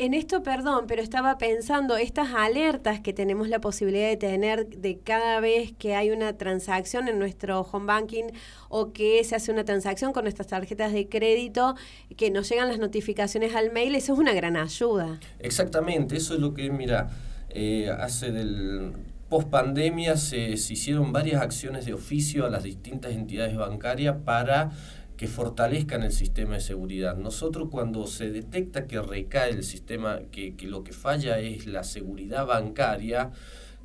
En 0.00 0.14
esto, 0.14 0.44
perdón, 0.44 0.84
pero 0.86 1.02
estaba 1.02 1.38
pensando, 1.38 1.96
estas 1.96 2.28
alertas 2.32 3.00
que 3.00 3.12
tenemos 3.12 3.48
la 3.48 3.60
posibilidad 3.60 4.06
de 4.06 4.16
tener 4.16 4.68
de 4.68 5.00
cada 5.00 5.40
vez 5.40 5.72
que 5.76 5.96
hay 5.96 6.12
una 6.12 6.36
transacción 6.36 7.08
en 7.08 7.18
nuestro 7.18 7.62
home 7.62 7.86
banking 7.86 8.26
o 8.68 8.92
que 8.92 9.24
se 9.24 9.34
hace 9.34 9.50
una 9.50 9.64
transacción 9.64 10.12
con 10.12 10.22
nuestras 10.22 10.46
tarjetas 10.46 10.92
de 10.92 11.08
crédito, 11.08 11.74
que 12.16 12.30
nos 12.30 12.48
llegan 12.48 12.68
las 12.68 12.78
notificaciones 12.78 13.56
al 13.56 13.72
mail, 13.72 13.96
eso 13.96 14.12
es 14.12 14.20
una 14.20 14.34
gran 14.34 14.56
ayuda. 14.56 15.18
Exactamente, 15.40 16.16
eso 16.16 16.34
es 16.34 16.40
lo 16.40 16.54
que, 16.54 16.70
mira, 16.70 17.10
eh, 17.50 17.90
hace 17.90 18.30
del 18.30 18.92
post 19.28 19.48
pandemia 19.48 20.16
se, 20.16 20.56
se, 20.58 20.74
hicieron 20.74 21.12
varias 21.12 21.42
acciones 21.42 21.86
de 21.86 21.94
oficio 21.94 22.46
a 22.46 22.50
las 22.50 22.62
distintas 22.62 23.14
entidades 23.14 23.56
bancarias 23.56 24.14
para 24.24 24.70
que 25.18 25.26
fortalezcan 25.26 26.04
el 26.04 26.12
sistema 26.12 26.54
de 26.54 26.60
seguridad. 26.60 27.16
Nosotros 27.16 27.68
cuando 27.72 28.06
se 28.06 28.30
detecta 28.30 28.86
que 28.86 29.02
recae 29.02 29.50
el 29.50 29.64
sistema, 29.64 30.20
que, 30.30 30.54
lo 30.62 30.84
que 30.84 30.92
falla 30.92 31.40
es 31.40 31.66
la 31.66 31.82
seguridad 31.82 32.46
bancaria, 32.46 33.32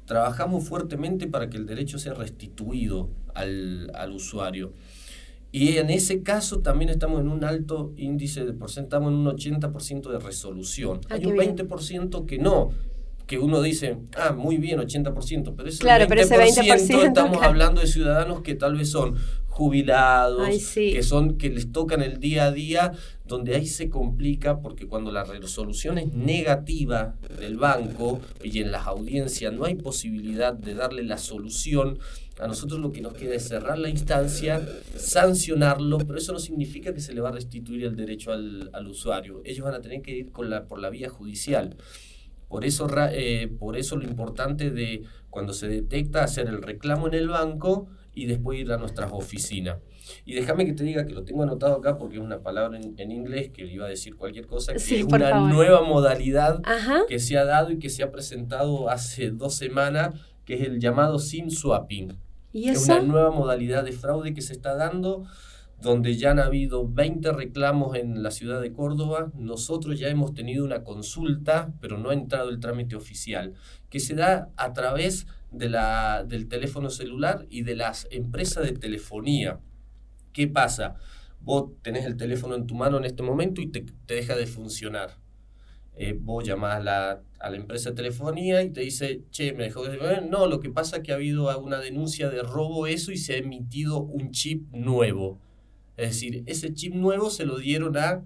trabajamos 0.06 0.64
fuertemente 0.70 1.26
para 1.26 1.50
que 1.50 1.58
el 1.58 1.66
derecho 1.66 1.98
sea 1.98 2.14
restituido 2.14 3.10
al, 3.34 3.90
usuario. 4.14 4.74
Y 5.52 5.78
en 5.78 5.90
ese 5.90 6.22
caso 6.22 6.60
también 6.60 6.92
estamos 6.92 7.20
en 7.20 7.30
un 7.30 7.44
alto 7.44 7.94
índice 7.98 8.46
de 8.46 8.54
porcentaje, 8.54 9.04
estamos 9.04 9.12
en 9.12 9.16
un 9.16 9.26
80% 9.26 10.12
de 10.12 10.20
resolución. 10.20 11.02
Ah, 11.10 11.16
Hay 11.16 11.26
un 11.26 11.36
20% 11.36 12.28
que 12.28 12.38
no, 12.38 12.70
que 13.26 13.40
uno 13.40 13.64
dice, 13.64 13.98
ah, 14.18 14.34
muy 14.34 14.58
bien, 14.58 14.80
80%, 14.80 15.54
pero 15.58 15.68
ese, 15.68 15.80
claro, 15.80 16.06
20%, 16.06 16.08
pero 16.10 16.22
ese 16.22 16.62
20% 16.62 17.08
estamos 17.08 17.38
hablando 17.42 17.82
de 17.82 17.88
ciudadanos 17.88 18.42
que 18.42 18.54
tal 18.54 18.76
vez 18.76 18.92
son 18.92 19.16
jubilados, 19.54 20.74
que 20.74 21.04
son 21.04 21.38
que 21.38 21.50
les 21.50 21.72
tocan 21.72 22.02
el 22.02 22.20
día 22.20 22.46
a 22.46 22.52
día, 22.52 22.92
donde 23.26 23.56
ahí 23.56 23.68
se 23.68 23.88
complica 23.88 24.62
porque 24.62 24.88
cuando 24.88 25.12
la 25.12 25.24
resolución 25.24 26.00
es 26.00 26.12
negativa 26.14 27.16
del 27.40 27.58
banco 27.58 28.20
y 28.44 28.60
en 28.62 28.72
las 28.72 28.88
audiencias 28.88 29.54
no 29.54 29.66
hay 29.66 29.76
posibilidad 29.76 30.54
de 30.54 30.74
darle 30.74 31.04
la 31.04 31.20
solución, 31.20 32.00
a 32.40 32.48
nosotros 32.48 32.80
lo 32.80 32.92
que 32.92 33.02
nos 33.02 33.14
queda 33.14 33.36
es 33.36 33.48
cerrar 33.48 33.78
la 33.78 33.90
instancia, 33.90 34.68
sancionarlo, 34.96 36.00
pero 36.00 36.18
eso 36.18 36.34
no 36.34 36.40
significa 36.40 36.92
que 36.92 37.00
se 37.00 37.14
le 37.14 37.22
va 37.22 37.30
a 37.30 37.34
restituir 37.34 37.86
el 37.86 37.96
derecho 37.96 38.32
al, 38.32 38.72
al 38.74 38.88
usuario. 38.88 39.44
Ellos 39.46 39.64
van 39.64 39.76
a 39.76 39.82
tener 39.82 40.02
que 40.02 40.18
ir 40.18 40.32
con 40.32 40.50
la, 40.50 40.66
por 40.66 40.80
la 40.80 40.90
vía 40.90 41.10
judicial. 41.10 41.78
Por 42.48 42.66
eso, 42.66 42.88
eh, 43.12 43.52
por 43.60 43.78
eso 43.78 43.98
lo 43.98 44.04
importante 44.04 44.72
de 44.72 45.04
cuando 45.30 45.54
se 45.54 45.68
detecta 45.68 46.24
hacer 46.24 46.48
el 46.48 46.62
reclamo 46.62 47.08
en 47.08 47.14
el 47.14 47.28
banco 47.28 47.88
y 48.14 48.26
después 48.26 48.60
ir 48.60 48.72
a 48.72 48.78
nuestras 48.78 49.12
oficinas. 49.12 49.78
Y 50.26 50.34
déjame 50.34 50.66
que 50.66 50.74
te 50.74 50.84
diga 50.84 51.06
que 51.06 51.14
lo 51.14 51.24
tengo 51.24 51.44
anotado 51.44 51.76
acá 51.76 51.98
porque 51.98 52.18
es 52.18 52.22
una 52.22 52.42
palabra 52.42 52.78
en, 52.78 53.12
inglés 53.12 53.52
que 53.52 53.66
iba 53.66 53.86
a 53.86 53.90
decir 53.90 54.16
cualquier 54.16 54.48
cosa, 54.48 54.74
que 54.74 54.80
es 54.80 55.04
una 55.04 55.40
nueva 55.40 55.82
modalidad 55.82 56.62
que 57.08 57.20
se 57.20 57.38
ha 57.38 57.46
dado 57.46 57.72
y 57.72 57.80
que 57.80 57.90
se 57.90 58.04
ha 58.04 58.12
presentado 58.12 58.90
hace 58.90 59.32
dos 59.32 59.56
semanas, 59.56 60.16
que 60.46 60.56
es 60.56 60.62
el 60.62 60.80
llamado 60.80 61.20
SIM 61.20 61.50
swapping. 61.50 62.18
¿Y 62.52 62.70
Es 62.70 62.86
una 62.86 63.02
nueva 63.02 63.32
modalidad 63.32 63.84
de 63.84 63.94
fraude 63.94 64.34
que 64.34 64.42
se 64.42 64.54
está 64.54 64.76
dando 64.76 65.26
donde 65.84 66.16
ya 66.16 66.32
han 66.32 66.40
habido 66.40 66.88
20 66.88 67.34
reclamos 67.34 67.96
en 67.98 68.24
la 68.24 68.32
ciudad 68.32 68.62
de 68.62 68.72
Córdoba. 68.72 69.32
Nosotros 69.36 70.00
ya 70.00 70.08
hemos 70.08 70.34
tenido 70.34 70.64
una 70.64 70.84
consulta, 70.84 71.74
pero 71.82 71.98
no 71.98 72.10
ha 72.10 72.14
entrado 72.14 72.50
el 72.50 72.62
trámite 72.62 72.96
oficial, 72.96 73.54
que 73.90 74.00
se 74.00 74.16
da 74.16 74.50
a 74.56 74.72
través 74.72 75.28
de 75.54 75.70
la, 75.70 76.24
del 76.28 76.48
teléfono 76.48 76.90
celular 76.90 77.46
y 77.50 77.62
de 77.62 77.76
las 77.76 78.08
empresas 78.12 78.66
de 78.66 78.74
telefonía. 78.74 79.60
¿Qué 80.34 80.48
pasa? 80.48 80.96
Vos 81.40 81.72
tenés 81.82 82.06
el 82.06 82.18
teléfono 82.18 82.56
en 82.56 82.66
tu 82.66 82.76
mano 82.76 82.98
en 82.98 83.06
este 83.06 83.24
momento 83.24 83.62
y 83.62 83.68
te, 83.68 83.86
deja 84.08 84.36
de 84.36 84.48
funcionar. 84.48 85.18
Eh, 85.96 86.18
vos 86.20 86.44
llamás 86.44 86.78
a 86.78 86.80
la, 86.80 87.22
a 87.40 87.50
la, 87.52 87.56
empresa 87.56 87.92
de 87.92 87.96
telefonía 87.96 88.64
y 88.64 88.72
te 88.72 88.82
dice, 88.82 89.22
che, 89.30 89.54
me 89.54 89.66
dejó 89.66 89.84
de 89.84 89.98
funcionar. 89.98 90.26
No, 90.26 90.48
lo 90.48 90.60
que 90.60 90.72
pasa 90.72 90.98
es 90.98 91.04
que 91.04 91.12
ha 91.12 91.16
habido 91.16 91.56
una 91.60 91.80
denuncia 91.80 92.30
de 92.30 92.42
robo 92.42 92.88
eso 92.88 93.12
y 93.12 93.18
se 93.18 93.34
ha 93.34 93.38
emitido 93.38 94.02
un 94.02 94.32
chip 94.32 94.72
nuevo. 94.72 95.40
Es 95.98 96.10
decir, 96.10 96.44
ese 96.48 96.74
chip 96.74 96.96
nuevo 96.96 97.30
se 97.30 97.46
lo 97.46 97.60
dieron 97.60 97.96
a 97.98 98.26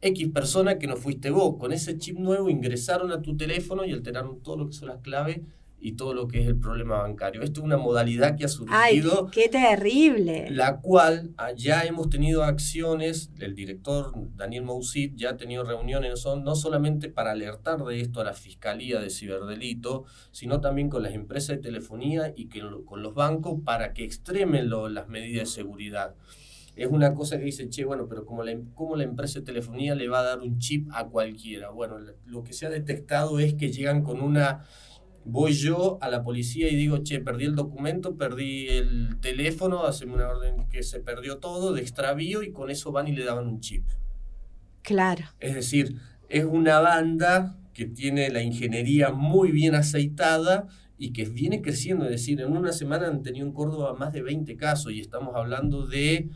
X 0.00 0.28
persona 0.32 0.78
que 0.78 0.88
no 0.88 0.96
fuiste 0.96 1.30
vos. 1.30 1.56
Con 1.58 1.72
ese 1.72 1.98
chip 1.98 2.18
nuevo 2.18 2.50
ingresaron 2.50 3.12
a 3.12 3.22
tu 3.22 3.36
teléfono 3.36 3.84
y 3.84 3.92
alteraron 3.92 4.42
todo 4.42 4.56
lo 4.56 4.66
que 4.66 4.72
son 4.72 4.88
las 4.88 4.98
claves 4.98 5.40
y 5.80 5.92
todo 5.92 6.12
lo 6.12 6.26
que 6.26 6.40
es 6.40 6.48
el 6.48 6.58
problema 6.58 6.98
bancario. 6.98 7.42
Esto 7.42 7.60
es 7.60 7.64
una 7.64 7.76
modalidad 7.76 8.36
que 8.36 8.44
ha 8.44 8.48
surgido. 8.48 8.78
¡Ay, 8.78 9.02
qué 9.32 9.48
terrible! 9.48 10.48
La 10.50 10.80
cual 10.80 11.34
ya 11.56 11.82
hemos 11.84 12.10
tenido 12.10 12.42
acciones, 12.42 13.30
el 13.38 13.54
director 13.54 14.12
Daniel 14.36 14.64
Mousit 14.64 15.14
ya 15.16 15.30
ha 15.30 15.36
tenido 15.36 15.64
reuniones, 15.64 16.20
son, 16.20 16.42
no 16.42 16.56
solamente 16.56 17.08
para 17.08 17.32
alertar 17.32 17.84
de 17.84 18.00
esto 18.00 18.20
a 18.20 18.24
la 18.24 18.34
Fiscalía 18.34 19.00
de 19.00 19.10
Ciberdelito, 19.10 20.04
sino 20.32 20.60
también 20.60 20.88
con 20.88 21.02
las 21.02 21.14
empresas 21.14 21.56
de 21.56 21.62
telefonía 21.62 22.32
y 22.34 22.48
que, 22.48 22.62
con 22.84 23.02
los 23.02 23.14
bancos 23.14 23.60
para 23.64 23.92
que 23.92 24.04
extremen 24.04 24.68
las 24.70 25.08
medidas 25.08 25.48
de 25.48 25.54
seguridad. 25.54 26.14
Es 26.74 26.86
una 26.86 27.12
cosa 27.12 27.38
que 27.38 27.44
dice, 27.44 27.68
che, 27.68 27.84
bueno, 27.84 28.06
pero 28.08 28.24
como 28.24 28.44
la, 28.44 28.56
como 28.74 28.94
la 28.94 29.02
empresa 29.02 29.40
de 29.40 29.44
telefonía 29.44 29.96
le 29.96 30.08
va 30.08 30.20
a 30.20 30.22
dar 30.22 30.38
un 30.38 30.58
chip 30.58 30.88
a 30.92 31.08
cualquiera. 31.08 31.70
Bueno, 31.70 31.98
lo 32.24 32.44
que 32.44 32.52
se 32.52 32.66
ha 32.66 32.70
detectado 32.70 33.40
es 33.40 33.54
que 33.54 33.72
llegan 33.72 34.04
con 34.04 34.20
una 34.20 34.64
voy 35.28 35.52
yo 35.52 35.98
a 36.00 36.08
la 36.08 36.22
policía 36.22 36.70
y 36.70 36.76
digo, 36.76 36.98
che, 37.04 37.20
perdí 37.20 37.44
el 37.44 37.54
documento, 37.54 38.16
perdí 38.16 38.68
el 38.68 39.18
teléfono, 39.20 39.84
hacen 39.84 40.10
una 40.10 40.28
orden 40.28 40.68
que 40.68 40.82
se 40.82 41.00
perdió 41.00 41.38
todo 41.38 41.72
de 41.72 41.82
extravío 41.82 42.42
y 42.42 42.50
con 42.50 42.70
eso 42.70 42.92
van 42.92 43.08
y 43.08 43.12
le 43.12 43.24
daban 43.24 43.46
un 43.46 43.60
chip. 43.60 43.84
Claro. 44.82 45.24
Es 45.38 45.54
decir, 45.54 46.00
es 46.28 46.44
una 46.44 46.80
banda 46.80 47.58
que 47.74 47.84
tiene 47.84 48.30
la 48.30 48.42
ingeniería 48.42 49.10
muy 49.10 49.52
bien 49.52 49.74
aceitada 49.74 50.66
y 50.96 51.12
que 51.12 51.26
viene 51.26 51.60
creciendo. 51.60 52.06
Es 52.06 52.10
decir, 52.10 52.40
en 52.40 52.56
una 52.56 52.72
semana 52.72 53.06
han 53.06 53.22
tenido 53.22 53.46
en 53.46 53.52
Córdoba 53.52 53.94
más 53.94 54.12
de 54.12 54.22
20 54.22 54.56
casos 54.56 54.92
y 54.92 55.00
estamos 55.00 55.36
hablando 55.36 55.86
de 55.86 56.30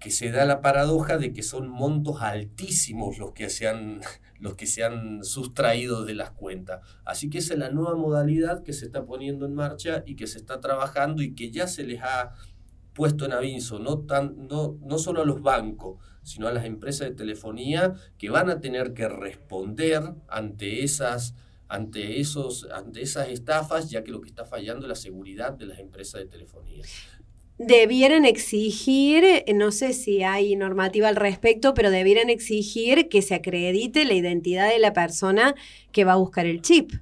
que 0.00 0.10
se 0.10 0.30
da 0.30 0.44
la 0.44 0.60
paradoja 0.60 1.16
de 1.16 1.32
que 1.32 1.42
son 1.42 1.68
montos 1.68 2.20
altísimos 2.20 3.18
los 3.18 3.32
que 3.32 3.48
se 3.48 3.68
han, 3.68 4.00
los 4.44 4.56
que 4.56 4.66
se 4.66 4.84
han 4.84 5.24
sustraído 5.24 6.04
de 6.04 6.14
las 6.14 6.30
cuentas. 6.30 6.82
Así 7.06 7.30
que 7.30 7.38
esa 7.38 7.54
es 7.54 7.58
la 7.58 7.70
nueva 7.70 7.96
modalidad 7.96 8.62
que 8.62 8.74
se 8.74 8.84
está 8.84 9.06
poniendo 9.06 9.46
en 9.46 9.54
marcha 9.54 10.04
y 10.04 10.16
que 10.16 10.26
se 10.26 10.36
está 10.36 10.60
trabajando 10.60 11.22
y 11.22 11.34
que 11.34 11.50
ya 11.50 11.66
se 11.66 11.82
les 11.82 12.02
ha 12.02 12.34
puesto 12.92 13.24
en 13.24 13.32
aviso, 13.32 13.78
no, 13.78 14.00
tan, 14.00 14.46
no, 14.46 14.76
no 14.82 14.98
solo 14.98 15.22
a 15.22 15.24
los 15.24 15.40
bancos, 15.40 15.96
sino 16.22 16.46
a 16.46 16.52
las 16.52 16.66
empresas 16.66 17.08
de 17.08 17.14
telefonía 17.14 17.94
que 18.18 18.28
van 18.28 18.50
a 18.50 18.60
tener 18.60 18.92
que 18.92 19.08
responder 19.08 20.02
ante 20.28 20.84
esas, 20.84 21.34
ante 21.66 22.20
esos, 22.20 22.68
ante 22.70 23.00
esas 23.00 23.28
estafas, 23.28 23.88
ya 23.88 24.04
que 24.04 24.12
lo 24.12 24.20
que 24.20 24.28
está 24.28 24.44
fallando 24.44 24.84
es 24.84 24.90
la 24.90 24.94
seguridad 24.94 25.54
de 25.54 25.64
las 25.64 25.78
empresas 25.78 26.20
de 26.20 26.26
telefonía 26.26 26.84
debieran 27.58 28.24
exigir, 28.24 29.24
eh, 29.24 29.44
no 29.54 29.70
sé 29.70 29.92
si 29.92 30.22
hay 30.22 30.56
normativa 30.56 31.08
al 31.08 31.16
respecto, 31.16 31.74
pero 31.74 31.90
debieran 31.90 32.30
exigir 32.30 33.08
que 33.08 33.22
se 33.22 33.34
acredite 33.34 34.04
la 34.04 34.14
identidad 34.14 34.68
de 34.68 34.78
la 34.78 34.92
persona 34.92 35.54
que 35.92 36.04
va 36.04 36.12
a 36.12 36.16
buscar 36.16 36.46
el 36.46 36.62
chip. 36.62 36.92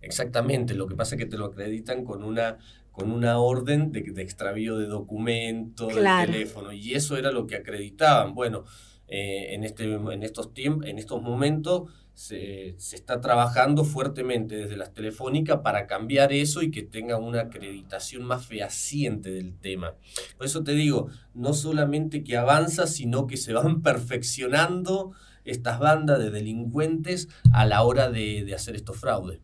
Exactamente, 0.00 0.74
lo 0.74 0.86
que 0.86 0.94
pasa 0.94 1.16
es 1.16 1.18
que 1.18 1.26
te 1.26 1.36
lo 1.36 1.46
acreditan 1.46 2.04
con 2.04 2.22
una 2.22 2.58
con 2.92 3.12
una 3.12 3.38
orden 3.38 3.92
de, 3.92 4.02
de 4.02 4.22
extravío 4.22 4.76
de 4.76 4.86
documento, 4.88 5.86
de 5.86 6.02
teléfono, 6.26 6.72
y 6.72 6.94
eso 6.94 7.16
era 7.16 7.30
lo 7.30 7.46
que 7.46 7.54
acreditaban. 7.54 8.34
Bueno, 8.34 8.64
eh, 9.06 9.54
en, 9.54 9.62
este, 9.62 9.84
en, 9.84 10.22
estos 10.24 10.50
en 10.56 10.98
estos 10.98 11.22
momentos 11.22 11.90
se, 12.18 12.74
se, 12.78 12.96
está 12.96 13.20
trabajando 13.20 13.84
fuertemente 13.84 14.56
desde 14.56 14.76
las 14.76 14.92
telefónicas 14.92 15.60
para 15.60 15.86
cambiar 15.86 16.32
eso 16.32 16.62
y 16.62 16.72
que 16.72 16.82
tenga 16.82 17.16
una 17.16 17.42
acreditación 17.42 18.24
más 18.24 18.44
fehaciente 18.44 19.30
del 19.30 19.56
tema. 19.56 19.94
Por 20.36 20.44
eso 20.44 20.64
te 20.64 20.72
digo, 20.72 21.10
no 21.32 21.52
solamente 21.52 22.24
que 22.24 22.36
avanza, 22.36 22.88
sino 22.88 23.28
que 23.28 23.36
se 23.36 23.52
van 23.52 23.82
perfeccionando 23.82 25.12
estas 25.44 25.78
bandas 25.78 26.18
de 26.18 26.30
delincuentes 26.30 27.28
a 27.52 27.64
la 27.66 27.84
hora 27.84 28.10
de, 28.10 28.44
de 28.44 28.52
hacer 28.52 28.74
estos 28.74 28.96
fraudes. 28.96 29.38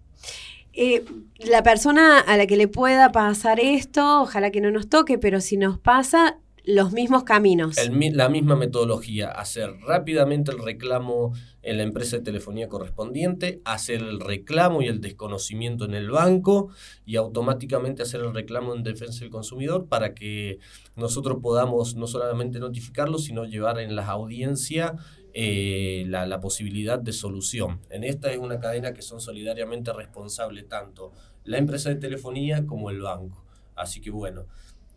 Eh, 0.72 1.04
la 1.38 1.62
persona 1.62 2.18
a 2.18 2.36
la 2.36 2.48
que 2.48 2.56
le 2.56 2.66
pueda 2.66 3.12
pasar 3.12 3.60
esto, 3.60 4.22
ojalá 4.22 4.50
que 4.50 4.60
no 4.60 4.72
nos 4.72 4.88
toque, 4.88 5.16
pero 5.16 5.40
si 5.40 5.56
nos 5.56 5.78
pasa, 5.78 6.38
los 6.64 6.92
mismos 6.92 7.24
caminos. 7.24 7.76
la 8.12 8.28
misma 8.28 8.56
metodología, 8.56 9.30
hacer 9.30 9.70
rápidamente 9.86 10.50
el 10.50 10.58
reclamo 10.58 11.34
en 11.62 11.76
la 11.76 11.82
empresa 11.82 12.16
de 12.16 12.22
telefonía 12.22 12.68
correspondiente, 12.68 13.60
hacer 13.64 14.00
el 14.00 14.20
reclamo 14.20 14.80
y 14.80 14.86
el 14.86 15.00
desconocimiento 15.00 15.84
en 15.84 15.94
el 15.94 16.10
banco 16.10 16.70
y 17.04 17.16
automáticamente 17.16 18.02
hacer 18.02 18.20
el 18.20 18.32
reclamo 18.32 18.74
en 18.74 18.82
defensa 18.82 19.20
del 19.20 19.30
consumidor 19.30 19.88
para 19.88 20.14
que 20.14 20.58
nosotros 20.96 21.38
podamos 21.42 21.96
no 21.96 22.06
solamente 22.06 22.58
notificarlo, 22.58 23.18
sino 23.18 23.44
llevar 23.44 23.78
en 23.78 23.94
las 23.94 24.08
audiencias 24.08 24.92
eh, 25.34 26.04
la, 26.06 26.40
posibilidad 26.40 26.98
de 26.98 27.12
solución. 27.12 27.80
En 27.90 28.04
esta 28.04 28.32
es 28.32 28.38
una 28.38 28.60
cadena 28.60 28.94
que 28.94 29.02
son 29.02 29.20
solidariamente 29.20 29.92
responsables 29.92 30.68
tanto 30.68 31.12
la 31.44 31.58
empresa 31.58 31.90
de 31.90 31.96
telefonía 31.96 32.64
como 32.66 32.88
el 32.88 33.00
banco. 33.00 33.44
Así 33.74 34.00
que 34.00 34.10
bueno, 34.10 34.46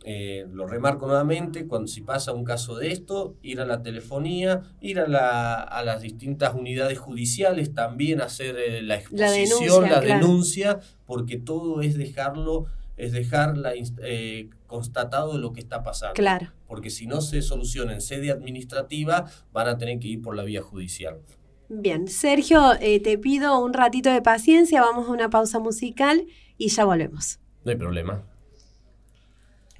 eh, 0.10 0.48
lo 0.54 0.66
remarco 0.66 1.06
nuevamente, 1.06 1.68
cuando 1.68 1.90
si 1.90 2.00
pasa 2.00 2.32
un 2.32 2.46
caso 2.46 2.78
de 2.78 2.94
esto, 2.94 3.36
ir 3.42 3.60
a 3.60 3.66
la 3.66 3.82
telefonía, 3.82 4.62
ir 4.80 5.02
a, 5.02 5.08
la, 5.10 5.56
a 5.56 5.84
las 5.84 6.02
distintas 6.02 6.56
unidades 6.56 6.98
judiciales, 6.98 7.74
también 7.74 8.22
hacer 8.22 8.56
eh, 8.58 8.82
la 8.82 8.96
exposición, 8.96 9.90
la 9.90 10.00
denuncia, 10.00 10.80
porque 11.06 11.38
todo 11.38 11.82
es 11.82 11.98
dejarlo 11.98 12.68
es 12.96 13.12
dejar 13.12 13.56
eh, 14.02 14.50
constatado 14.66 15.38
lo 15.38 15.52
que 15.52 15.60
está 15.60 15.84
pasando. 15.84 16.14
Claro. 16.14 16.54
Porque 16.68 16.90
si 16.90 17.06
no 17.06 17.20
se 17.20 17.42
soluciona 17.42 17.94
en 17.94 18.00
sede 18.00 18.32
administrativa, 18.32 19.26
van 19.52 19.68
a 19.68 19.78
tener 19.78 20.00
que 20.00 20.08
ir 20.08 20.22
por 20.22 20.38
la 20.38 20.44
vía 20.44 20.62
judicial. 20.62 21.20
Bien, 21.68 22.08
Sergio, 22.08 22.76
eh, 22.80 23.02
te 23.02 23.18
pido 23.18 23.60
un 23.60 23.74
ratito 23.74 24.10
de 24.10 24.22
paciencia, 24.22 24.80
vamos 24.80 25.10
a 25.10 25.12
una 25.12 25.30
pausa 25.30 25.60
musical 25.60 26.26
y 26.58 26.70
ya 26.70 26.86
volvemos. 26.86 27.42
No 27.66 27.72
hay 27.72 27.78
problema. 27.78 28.24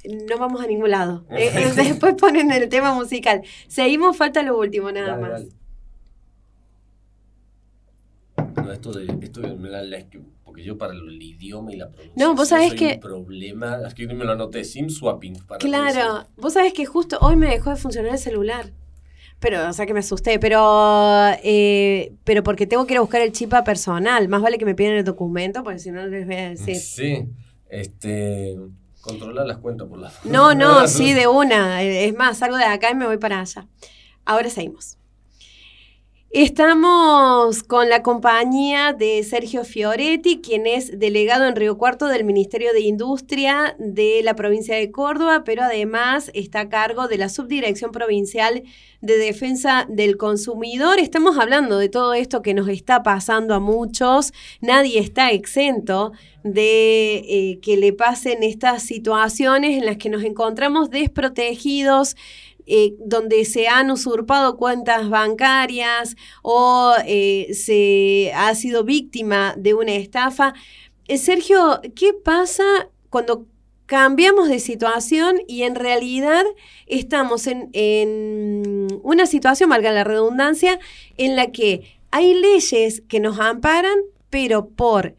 No 0.08 0.38
vamos 0.38 0.62
a 0.62 0.68
ningún 0.68 0.92
lado. 0.92 1.26
Eh, 1.32 1.72
después 1.76 2.16
ponen 2.16 2.52
el 2.52 2.70
tema 2.70 2.94
musical. 2.94 3.42
Seguimos, 3.68 4.18
falta 4.18 4.44
lo 4.44 4.58
último, 4.58 4.92
nada 4.92 5.18
más. 5.18 5.46
No, 8.56 8.72
esto 8.72 8.92
de, 8.92 9.18
esto 9.22 9.42
de 9.42 9.70
la, 9.70 9.84
la, 9.84 10.00
yo 10.64 10.78
para 10.78 10.94
el 10.94 11.22
idioma 11.22 11.72
y 11.72 11.78
la 11.78 11.90
pronunciación 11.90 12.30
no, 12.30 12.36
vos 12.36 12.50
sabés 12.50 12.70
soy 12.70 12.78
que, 12.78 12.94
un 12.96 13.00
problema, 13.00 13.80
es 13.88 13.94
que 13.94 14.08
me 14.08 14.26
lo 14.26 14.32
anoté, 14.32 14.64
sim 14.64 14.90
swapping. 14.90 15.46
Para 15.48 15.60
claro, 15.60 16.28
vos 16.36 16.54
sabés 16.54 16.74
que 16.74 16.86
justo 16.86 17.18
hoy 17.22 17.36
me 17.36 17.48
dejó 17.48 17.70
de 17.70 17.76
funcionar 17.76 18.14
el 18.14 18.20
celular. 18.20 18.72
Pero, 19.40 19.70
o 19.70 19.74
sea 19.74 19.86
que 19.86 19.94
me 19.94 20.00
asusté, 20.00 20.40
pero, 20.40 21.28
eh, 21.44 22.12
pero 22.24 22.42
porque 22.42 22.66
tengo 22.66 22.88
que 22.88 22.94
ir 22.96 22.98
a 22.98 23.02
buscar 23.02 23.22
el 23.22 23.32
chip 23.32 23.54
personal. 23.64 24.28
Más 24.30 24.42
vale 24.42 24.58
que 24.58 24.66
me 24.66 24.74
piden 24.74 24.94
el 24.94 25.04
documento, 25.04 25.64
porque 25.64 25.78
si 25.78 25.92
no 25.92 26.06
les 26.08 26.26
voy 26.26 26.36
a 26.36 26.50
decir. 26.50 26.76
Sí, 26.76 27.28
este. 27.70 28.58
Controlar 29.08 29.48
las 29.48 29.58
cuentas 29.58 29.88
por 29.88 30.00
la. 30.00 30.12
No, 30.26 30.54
no, 30.54 30.88
sí, 30.90 31.14
de 31.14 31.28
una. 31.28 31.82
Es 31.82 32.14
más, 32.16 32.40
salgo 32.40 32.58
de 32.58 32.66
acá 32.66 32.92
y 32.92 32.96
me 32.96 33.06
voy 33.08 33.18
para 33.18 33.40
allá. 33.40 33.68
Ahora 34.26 34.50
seguimos. 34.50 34.98
Estamos 36.30 37.64
con 37.64 37.88
la 37.88 38.04
compañía 38.04 38.92
de 38.92 39.24
Sergio 39.24 39.64
Fioretti, 39.64 40.42
quien 40.42 40.68
es 40.68 41.00
delegado 41.00 41.46
en 41.46 41.56
Río 41.56 41.78
Cuarto 41.78 42.08
del 42.08 42.26
Ministerio 42.26 42.74
de 42.74 42.82
Industria 42.82 43.78
de 43.80 44.20
la 44.26 44.36
provincia 44.36 44.76
de 44.76 44.92
Córdoba, 44.92 45.44
pero 45.46 45.64
además 45.64 46.30
está 46.34 46.60
a 46.60 46.70
cargo 46.70 47.08
de 47.08 47.18
la 47.18 47.30
Subdirección 47.30 47.94
Provincial 47.94 48.64
de 49.00 49.18
Defensa 49.18 49.86
del 49.88 50.18
Consumidor. 50.18 51.00
Estamos 51.00 51.38
hablando 51.38 51.78
de 51.78 51.88
todo 51.88 52.14
esto 52.14 52.42
que 52.42 52.54
nos 52.54 52.68
está 52.68 53.04
pasando 53.04 53.56
a 53.56 53.62
muchos. 53.62 54.34
Nadie 54.60 55.00
está 55.00 55.32
exento 55.32 56.12
de 56.44 57.16
eh, 57.20 57.60
que 57.62 57.78
le 57.78 57.94
pasen 57.94 58.44
estas 58.44 58.84
situaciones 58.84 59.78
en 59.78 59.86
las 59.86 59.96
que 59.96 60.10
nos 60.10 60.24
encontramos 60.24 60.90
desprotegidos 60.90 62.18
eh, 62.68 62.96
donde 63.00 63.46
se 63.46 63.70
han 63.70 63.90
usurpado 63.92 64.58
cuentas 64.58 65.10
bancarias 65.10 66.18
o 66.42 66.94
eh, 67.06 67.48
se 67.54 68.34
ha 68.36 68.54
sido 68.56 68.84
víctima 68.84 69.56
de 69.58 69.74
una 69.74 69.94
estafa. 69.94 70.54
Eh, 71.08 71.18
Sergio, 71.18 71.80
¿qué 71.96 72.14
pasa 72.14 72.64
cuando 73.10 73.46
cambiamos 73.86 74.50
de 74.50 74.60
situación 74.60 75.40
y 75.48 75.64
en 75.64 75.76
realidad 75.76 76.44
estamos 76.88 77.48
en, 77.48 77.70
en 77.72 78.88
una 79.02 79.26
situación, 79.28 79.70
valga 79.70 79.92
la 79.92 80.04
redundancia, 80.04 80.78
en 81.16 81.38
la 81.38 81.54
que 81.54 81.98
hay 82.12 82.34
leyes 82.34 83.02
que 83.08 83.22
nos 83.22 83.40
amparan, 83.40 83.98
pero 84.30 84.68
por 84.68 85.16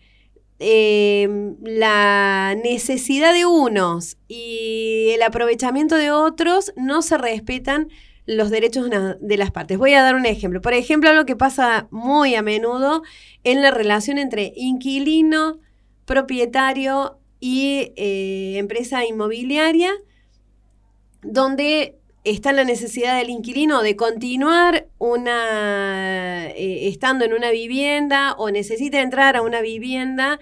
Em, 0.61 1.57
la 1.62 2.57
necesidad 2.62 3.33
de 3.33 3.47
unos 3.47 4.16
y 4.27 5.11
el 5.11 5.23
aprovechamiento 5.23 5.94
de 5.94 6.11
otros 6.11 6.73
no 6.77 7.01
se 7.03 7.16
respetan 7.16 7.88
los 8.27 8.51
derechos 8.51 8.90
de 8.90 9.37
las 9.37 9.51
partes. 9.53 9.79
Voy 9.79 9.94
a 9.94 10.03
dar 10.03 10.16
un 10.16 10.27
ejemplo. 10.27 10.61
Por 10.61 10.75
ejemplo, 10.75 11.09
algo 11.09 11.25
que 11.25 11.37
pasa 11.37 11.87
muy 11.90 12.35
a 12.35 12.42
menudo 12.42 13.03
en 13.44 13.62
la 13.62 13.71
relación 13.71 14.18
entre 14.18 14.53
inquilino, 14.57 15.61
propietario 16.05 17.18
y 17.40 17.92
eh, 17.97 18.59
empresa 18.59 19.07
inmobiliaria, 19.07 19.92
donde 21.23 21.99
está 22.24 22.52
la 22.52 22.64
necesidad 22.64 23.18
del 23.18 23.31
inquilino 23.31 23.83
de 23.83 23.96
continuar 23.96 24.88
una, 24.98 26.48
eh, 26.50 26.88
estando 26.88 27.24
en 27.24 27.33
una 27.33 27.50
vivienda 27.50 28.35
o 28.35 28.50
necesita 28.50 29.00
entrar 29.00 29.37
a 29.37 29.42
una 29.42 29.61
vivienda 29.61 30.40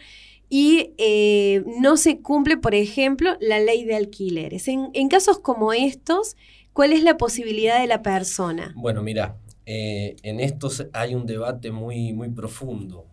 y 0.49 0.95
eh, 0.99 1.65
no 1.81 1.97
se 1.97 2.21
cumple, 2.21 2.57
por 2.57 2.75
ejemplo, 2.75 3.37
la 3.41 3.59
ley 3.59 3.85
de 3.85 3.97
alquileres. 3.97 4.69
En, 4.69 5.09
casos 5.09 5.39
como 5.39 5.73
estos, 5.73 6.37
¿cuál 6.73 6.93
es 6.93 7.03
la 7.03 7.17
posibilidad 7.17 7.81
de 7.81 7.87
la 7.87 8.03
persona? 8.03 8.73
Bueno, 8.77 9.03
mira, 9.03 9.37
eh, 9.67 10.17
en 10.23 10.41
estos 10.41 10.87
hay 10.93 11.15
un 11.15 11.27
debate 11.27 11.73
muy, 11.73 12.13
muy 12.13 12.29
profundo, 12.31 13.07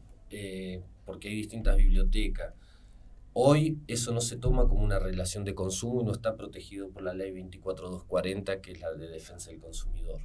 porque 1.05 1.27
hay 1.27 1.35
distintas 1.35 1.77
bibliotecas. 1.77 2.53
Hoy 3.35 3.79
eso 3.87 4.13
no 4.13 4.21
se 4.21 4.37
toma 4.37 4.67
como 4.67 4.83
una 4.83 4.99
relación 4.99 5.43
de 5.43 5.55
consumo 5.55 6.01
y 6.01 6.05
no 6.05 6.11
está 6.11 6.35
protegido 6.37 6.91
por 6.91 7.01
la 7.01 7.15
ley 7.15 7.31
24240, 7.31 8.61
que 8.61 8.73
es 8.73 8.79
la 8.79 8.91
de 8.93 9.07
defensa 9.07 9.49
del 9.49 9.59
consumidor. 9.59 10.21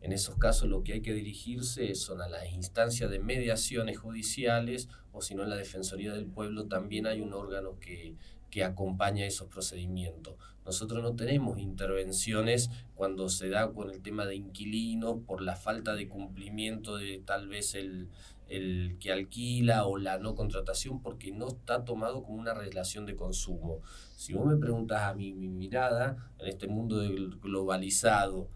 En 0.00 0.12
esos 0.12 0.34
casos 0.38 0.68
lo 0.68 0.82
que 0.82 0.94
hay 0.94 1.00
que 1.00 1.14
dirigirse 1.14 1.94
son 1.94 2.20
a 2.20 2.28
las 2.28 2.50
instancias 2.50 3.10
de 3.12 3.20
mediaciones 3.20 3.96
judiciales 3.96 4.88
o 5.12 5.22
si 5.22 5.36
no 5.36 5.44
en 5.44 5.50
la 5.50 5.56
Defensoría 5.56 6.12
del 6.12 6.26
Pueblo 6.26 6.66
también 6.66 7.06
hay 7.06 7.20
un 7.20 7.32
órgano 7.32 7.78
que, 7.78 8.16
que 8.50 8.64
acompaña 8.64 9.24
esos 9.24 9.46
procedimientos. 9.46 10.34
Nosotros 10.64 11.00
no 11.00 11.14
tenemos 11.14 11.60
intervenciones 11.60 12.70
cuando 12.96 13.28
se 13.28 13.48
da 13.50 13.72
con 13.72 13.90
el 13.90 14.02
tema 14.02 14.26
de 14.26 14.34
inquilinos 14.34 15.20
por 15.26 15.42
la 15.42 15.54
falta 15.54 15.94
de 15.94 16.08
cumplimiento 16.08 16.96
de 16.96 17.22
tal 17.24 17.46
vez 17.46 17.76
el, 17.76 18.08
el 18.48 18.96
que 18.98 19.12
alquila 19.12 19.86
o 19.86 19.98
la 19.98 20.18
no 20.18 20.34
contratación 20.34 21.00
porque 21.00 21.32
no 21.32 21.48
está 21.48 21.84
tomado 21.84 22.22
como 22.22 22.38
una 22.38 22.54
relación 22.54 23.06
de 23.06 23.16
consumo. 23.16 23.80
Si 24.16 24.32
vos 24.32 24.46
me 24.46 24.56
preguntas 24.56 25.02
a 25.02 25.14
mí 25.14 25.32
mi 25.32 25.48
mirada 25.48 26.32
en 26.38 26.48
este 26.48 26.66
mundo 26.66 27.00
globalizado, 27.40 28.48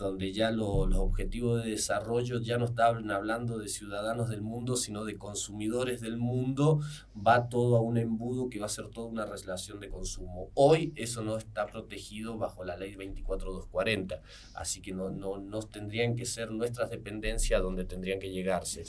donde 0.00 0.32
ya 0.32 0.50
los 0.50 0.94
objetivos 0.96 1.62
de 1.62 1.70
desarrollo 1.70 2.40
ya 2.40 2.58
no 2.58 2.64
estaban 2.64 3.10
hablando 3.10 3.58
de 3.58 3.68
ciudadanos 3.68 4.30
del 4.30 4.40
mundo, 4.40 4.76
sino 4.76 5.04
de 5.04 5.18
consumidores 5.18 6.00
del 6.00 6.16
mundo, 6.16 6.80
va 7.14 7.48
todo 7.48 7.76
a 7.76 7.80
un 7.80 7.98
embudo 7.98 8.48
que 8.48 8.58
va 8.58 8.66
a 8.66 8.70
ser 8.70 8.88
toda 8.88 9.06
una 9.06 9.26
relación 9.26 9.78
de 9.78 9.90
consumo. 9.90 10.50
Hoy 10.54 10.92
eso 10.96 11.22
no 11.22 11.36
está 11.36 11.66
protegido 11.66 12.38
bajo 12.38 12.64
la 12.64 12.76
ley 12.76 12.94
24240, 12.94 14.22
así 14.54 14.80
que 14.80 14.92
no, 14.92 15.10
no, 15.10 15.38
no 15.38 15.60
tendrían 15.60 16.16
que 16.16 16.24
ser 16.24 16.50
nuestras 16.50 16.90
dependencias 16.90 17.62
donde 17.62 17.84
tendrían 17.84 18.18
que 18.18 18.30
llegarse. 18.30 18.84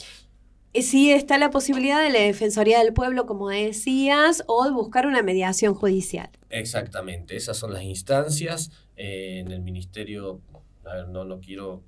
Eh, 0.74 0.82
sí 0.82 1.12
está 1.12 1.38
la 1.38 1.50
posibilidad 1.50 2.02
de 2.02 2.10
la 2.10 2.20
Defensoría 2.20 2.80
del 2.80 2.94
Pueblo, 2.94 3.26
como 3.26 3.50
decías, 3.50 4.44
o 4.48 4.66
de 4.66 4.72
buscar 4.72 5.06
una 5.08 5.22
mediación 5.22 5.74
judicial. 5.74 6.30
Exactamente, 6.50 7.36
esas 7.36 7.58
son 7.58 7.74
las 7.74 7.84
instancias. 7.84 8.72
Eh, 8.96 9.40
en 9.40 9.52
el 9.52 9.62
Ministerio 9.62 10.42
a 10.86 10.96
ver, 10.96 11.08
no, 11.10 11.24
no 11.26 11.40
quiero 11.40 11.84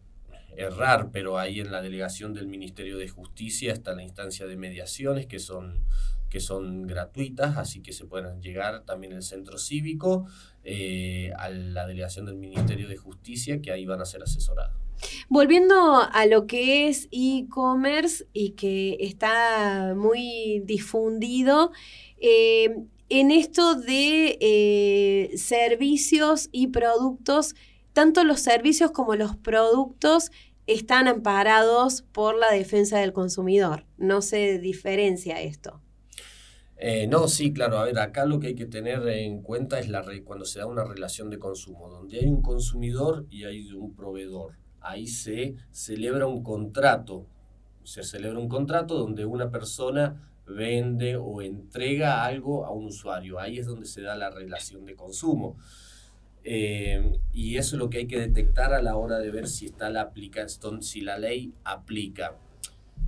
errar, 0.56 1.10
pero 1.12 1.40
ahí 1.40 1.60
en 1.60 1.72
la 1.72 1.82
delegación 1.82 2.34
del 2.34 2.48
Ministerio 2.48 2.98
de 2.98 3.08
Justicia 3.08 3.74
está 3.74 3.96
la 3.96 4.04
instancia 4.04 4.46
de 4.46 4.56
mediaciones 4.56 5.26
que 5.26 5.40
son, 5.40 5.84
que 6.34 6.40
son 6.40 6.88
gratuitas, 6.88 7.58
así 7.58 7.84
que 7.84 7.94
se 7.94 8.06
pueden 8.06 8.42
llegar 8.42 8.86
también 8.86 9.14
el 9.14 9.22
centro 9.22 9.60
cívico, 9.60 10.26
eh, 10.64 11.32
a 11.38 11.48
la 11.50 11.86
delegación 11.86 12.26
del 12.26 12.38
Ministerio 12.38 12.88
de 12.90 12.98
Justicia, 12.98 13.62
que 13.62 13.72
ahí 13.72 13.86
van 13.86 14.02
a 14.02 14.06
ser 14.06 14.24
asesorados. 14.24 14.76
Volviendo 15.30 15.76
a 16.12 16.26
lo 16.26 16.48
que 16.48 16.88
es 16.88 17.08
e-commerce 17.12 18.26
y 18.34 18.54
que 18.54 18.98
está 19.00 19.94
muy 19.96 20.64
difundido, 20.66 21.72
eh, 22.18 22.78
en 23.10 23.30
esto 23.30 23.76
de 23.76 24.40
eh, 24.42 25.38
servicios 25.38 26.50
y 26.52 26.70
productos 26.70 27.54
tanto 27.94 28.24
los 28.24 28.40
servicios 28.40 28.90
como 28.90 29.16
los 29.16 29.36
productos 29.36 30.32
están 30.66 31.08
amparados 31.08 32.02
por 32.12 32.36
la 32.36 32.50
defensa 32.50 32.98
del 32.98 33.14
consumidor. 33.14 33.86
No 33.98 34.24
se 34.24 34.58
diferencia 34.58 35.40
esto. 35.40 35.83
Eh, 36.86 37.08
no, 37.08 37.30
sí, 37.30 37.54
claro. 37.54 37.78
A 37.78 37.86
ver, 37.86 37.98
acá 37.98 38.26
lo 38.26 38.42
que 38.42 38.48
hay 38.48 38.56
que 38.56 38.66
tener 38.66 39.08
en 39.08 39.42
cuenta 39.42 39.80
es 39.80 39.88
la 39.88 40.04
cuando 40.26 40.44
se 40.44 40.60
da 40.60 40.66
una 40.66 40.84
relación 40.84 41.30
de 41.30 41.40
consumo, 41.40 41.88
donde 41.88 42.20
hay 42.20 42.28
un 42.28 42.42
consumidor 42.42 43.26
y 43.30 43.46
hay 43.46 43.72
un 43.72 43.96
proveedor. 43.96 44.58
Ahí 44.82 45.08
se 45.08 45.56
celebra 45.72 46.28
un 46.28 46.44
contrato. 46.44 47.26
Se 47.86 48.04
celebra 48.04 48.38
un 48.38 48.50
contrato 48.50 48.96
donde 48.98 49.24
una 49.24 49.50
persona 49.50 50.30
vende 50.46 51.16
o 51.16 51.42
entrega 51.42 52.26
algo 52.26 52.66
a 52.66 52.72
un 52.72 52.88
usuario. 52.88 53.40
Ahí 53.40 53.60
es 53.60 53.66
donde 53.66 53.86
se 53.86 54.02
da 54.02 54.18
la 54.18 54.30
relación 54.30 54.84
de 54.84 54.96
consumo. 54.96 55.56
Eh, 56.44 57.18
y 57.32 57.56
eso 57.56 57.78
es 57.78 57.80
lo 57.80 57.90
que 57.90 58.00
hay 58.00 58.08
que 58.08 58.20
detectar 58.20 58.74
a 58.74 58.82
la 58.82 58.98
hora 58.98 59.20
de 59.20 59.32
ver 59.32 59.48
si 59.48 59.68
está 59.68 59.90
la 59.90 60.02
aplicación, 60.02 60.84
si 60.84 61.00
la 61.00 61.18
ley 61.18 61.54
aplica. 61.64 62.36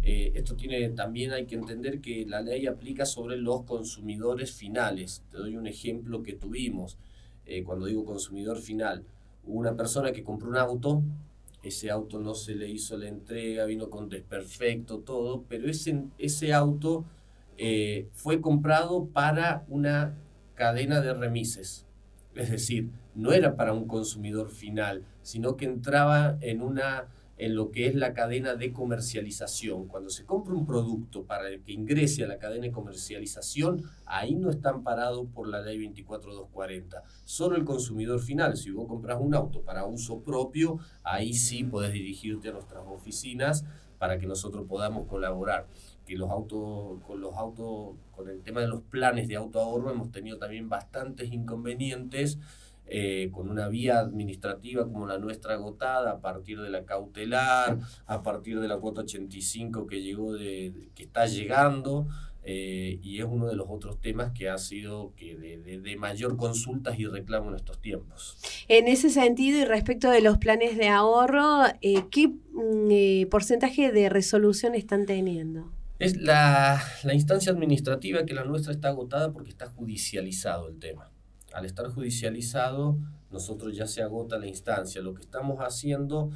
Eh, 0.03 0.31
esto 0.35 0.55
tiene 0.55 0.89
también 0.89 1.31
hay 1.31 1.45
que 1.45 1.55
entender 1.55 1.99
que 1.99 2.25
la 2.27 2.41
ley 2.41 2.67
aplica 2.67 3.05
sobre 3.05 3.37
los 3.37 3.63
consumidores 3.63 4.51
finales. 4.51 5.23
Te 5.31 5.37
doy 5.37 5.57
un 5.57 5.67
ejemplo 5.67 6.21
que 6.23 6.33
tuvimos. 6.33 6.97
Eh, 7.45 7.63
cuando 7.63 7.85
digo 7.85 8.05
consumidor 8.05 8.59
final, 8.59 9.03
una 9.43 9.75
persona 9.75 10.11
que 10.11 10.23
compró 10.23 10.49
un 10.49 10.57
auto, 10.57 11.03
ese 11.63 11.89
auto 11.89 12.19
no 12.19 12.35
se 12.35 12.55
le 12.55 12.69
hizo 12.69 12.97
la 12.97 13.07
entrega, 13.07 13.65
vino 13.65 13.89
con 13.89 14.09
desperfecto, 14.09 14.99
todo, 14.99 15.43
pero 15.47 15.67
ese, 15.67 16.03
ese 16.17 16.53
auto 16.53 17.05
fue 18.11 18.41
comprado 18.41 19.05
para 19.07 19.63
una 19.69 20.15
cadena 20.55 21.01
de 21.01 21.13
remises. 21.13 21.85
Es 22.35 22.51
decir, 22.51 22.89
no 23.15 23.31
era 23.31 23.55
para 23.55 23.73
un 23.73 23.87
consumidor 23.87 24.49
final, 24.49 25.03
sino 25.21 25.55
que 25.55 25.65
entraba 25.65 26.37
en 26.41 26.61
una 26.61 27.07
en 27.37 27.55
lo 27.55 27.71
que 27.71 27.87
es 27.87 27.95
la 27.95 28.13
cadena 28.13 28.55
de 28.55 28.71
comercialización. 28.71 29.87
Cuando 29.87 30.09
se 30.09 30.25
compra 30.25 30.53
un 30.53 30.65
producto 30.65 31.23
para 31.23 31.49
que 31.49 31.73
ingrese 31.73 32.23
a 32.23 32.27
la 32.27 32.39
cadena 32.39 32.63
de 32.63 32.71
comercialización, 32.71 33.83
ahí 34.05 34.35
no 34.35 34.49
está 34.49 34.69
amparado 34.69 35.25
por 35.25 35.47
la 35.47 35.61
ley 35.61 35.77
24240. 35.77 37.03
Solo 37.25 37.55
el 37.55 37.65
consumidor 37.65 38.19
final, 38.19 38.57
si 38.57 38.71
vos 38.71 38.87
compras 38.87 39.19
un 39.19 39.35
auto 39.35 39.61
para 39.61 39.85
uso 39.85 40.21
propio, 40.21 40.79
ahí 41.03 41.33
sí 41.33 41.63
podés 41.63 41.93
dirigirte 41.93 42.49
a 42.49 42.53
nuestras 42.53 42.83
oficinas 42.87 43.65
para 43.97 44.17
que 44.17 44.27
nosotros 44.27 44.65
podamos 44.67 45.07
colaborar. 45.07 45.67
Que 46.05 46.15
los 46.15 46.29
autos, 46.29 47.01
con 47.03 47.19
los 47.19 47.35
autos, 47.35 47.95
con 48.11 48.29
el 48.29 48.41
tema 48.43 48.61
de 48.61 48.67
los 48.67 48.81
planes 48.81 49.27
de 49.27 49.35
auto 49.35 49.59
ahorro 49.59 49.91
hemos 49.91 50.11
tenido 50.11 50.37
también 50.37 50.69
bastantes 50.69 51.33
inconvenientes 51.33 52.37
eh, 52.87 53.29
con 53.31 53.49
una 53.49 53.67
vía 53.67 53.99
administrativa 53.99 54.83
como 54.83 55.07
la 55.07 55.17
nuestra 55.17 55.55
agotada, 55.55 56.11
a 56.11 56.21
partir 56.21 56.61
de 56.61 56.69
la 56.69 56.85
cautelar, 56.85 57.79
a 58.05 58.21
partir 58.21 58.59
de 58.59 58.67
la 58.67 58.77
cuota 58.77 59.01
85 59.01 59.87
que 59.87 60.01
llegó 60.01 60.33
de, 60.33 60.89
que 60.93 61.03
está 61.03 61.25
llegando, 61.25 62.07
eh, 62.47 62.99
y 63.01 63.17
es 63.17 63.25
uno 63.25 63.47
de 63.47 63.55
los 63.55 63.65
otros 63.67 63.99
temas 63.99 64.31
que 64.33 64.49
ha 64.49 64.59
sido 64.59 65.13
que 65.15 65.35
de, 65.35 65.79
de, 65.79 65.95
mayor 65.97 66.37
consultas 66.37 66.99
y 66.99 67.07
reclamo 67.07 67.49
en 67.49 67.55
estos 67.55 67.81
tiempos. 67.81 68.37
En 68.67 68.87
ese 68.87 69.09
sentido, 69.09 69.57
y 69.57 69.65
respecto 69.65 70.11
de 70.11 70.21
los 70.21 70.37
planes 70.37 70.77
de 70.77 70.87
ahorro, 70.87 71.65
eh, 71.81 72.03
¿qué 72.11 72.27
mm, 72.27 73.29
porcentaje 73.31 73.91
de 73.91 74.09
resolución 74.09 74.75
están 74.75 75.07
teniendo? 75.07 75.71
Es 75.97 76.17
la, 76.17 76.83
la 77.03 77.15
instancia 77.15 77.51
administrativa 77.51 78.27
que 78.27 78.35
la 78.35 78.43
nuestra 78.43 78.73
está 78.73 78.89
agotada 78.89 79.33
porque 79.33 79.49
está 79.49 79.65
judicializado 79.65 80.67
el 80.67 80.77
tema 80.77 81.09
al 81.55 81.65
estar 81.65 81.87
judicializado, 81.87 82.99
nosotros 83.31 83.75
ya 83.75 83.87
se 83.87 84.01
agota 84.01 84.37
la 84.37 84.47
instancia. 84.47 85.01
Lo 85.01 85.13
que 85.13 85.21
estamos 85.21 85.59
haciendo, 85.59 86.29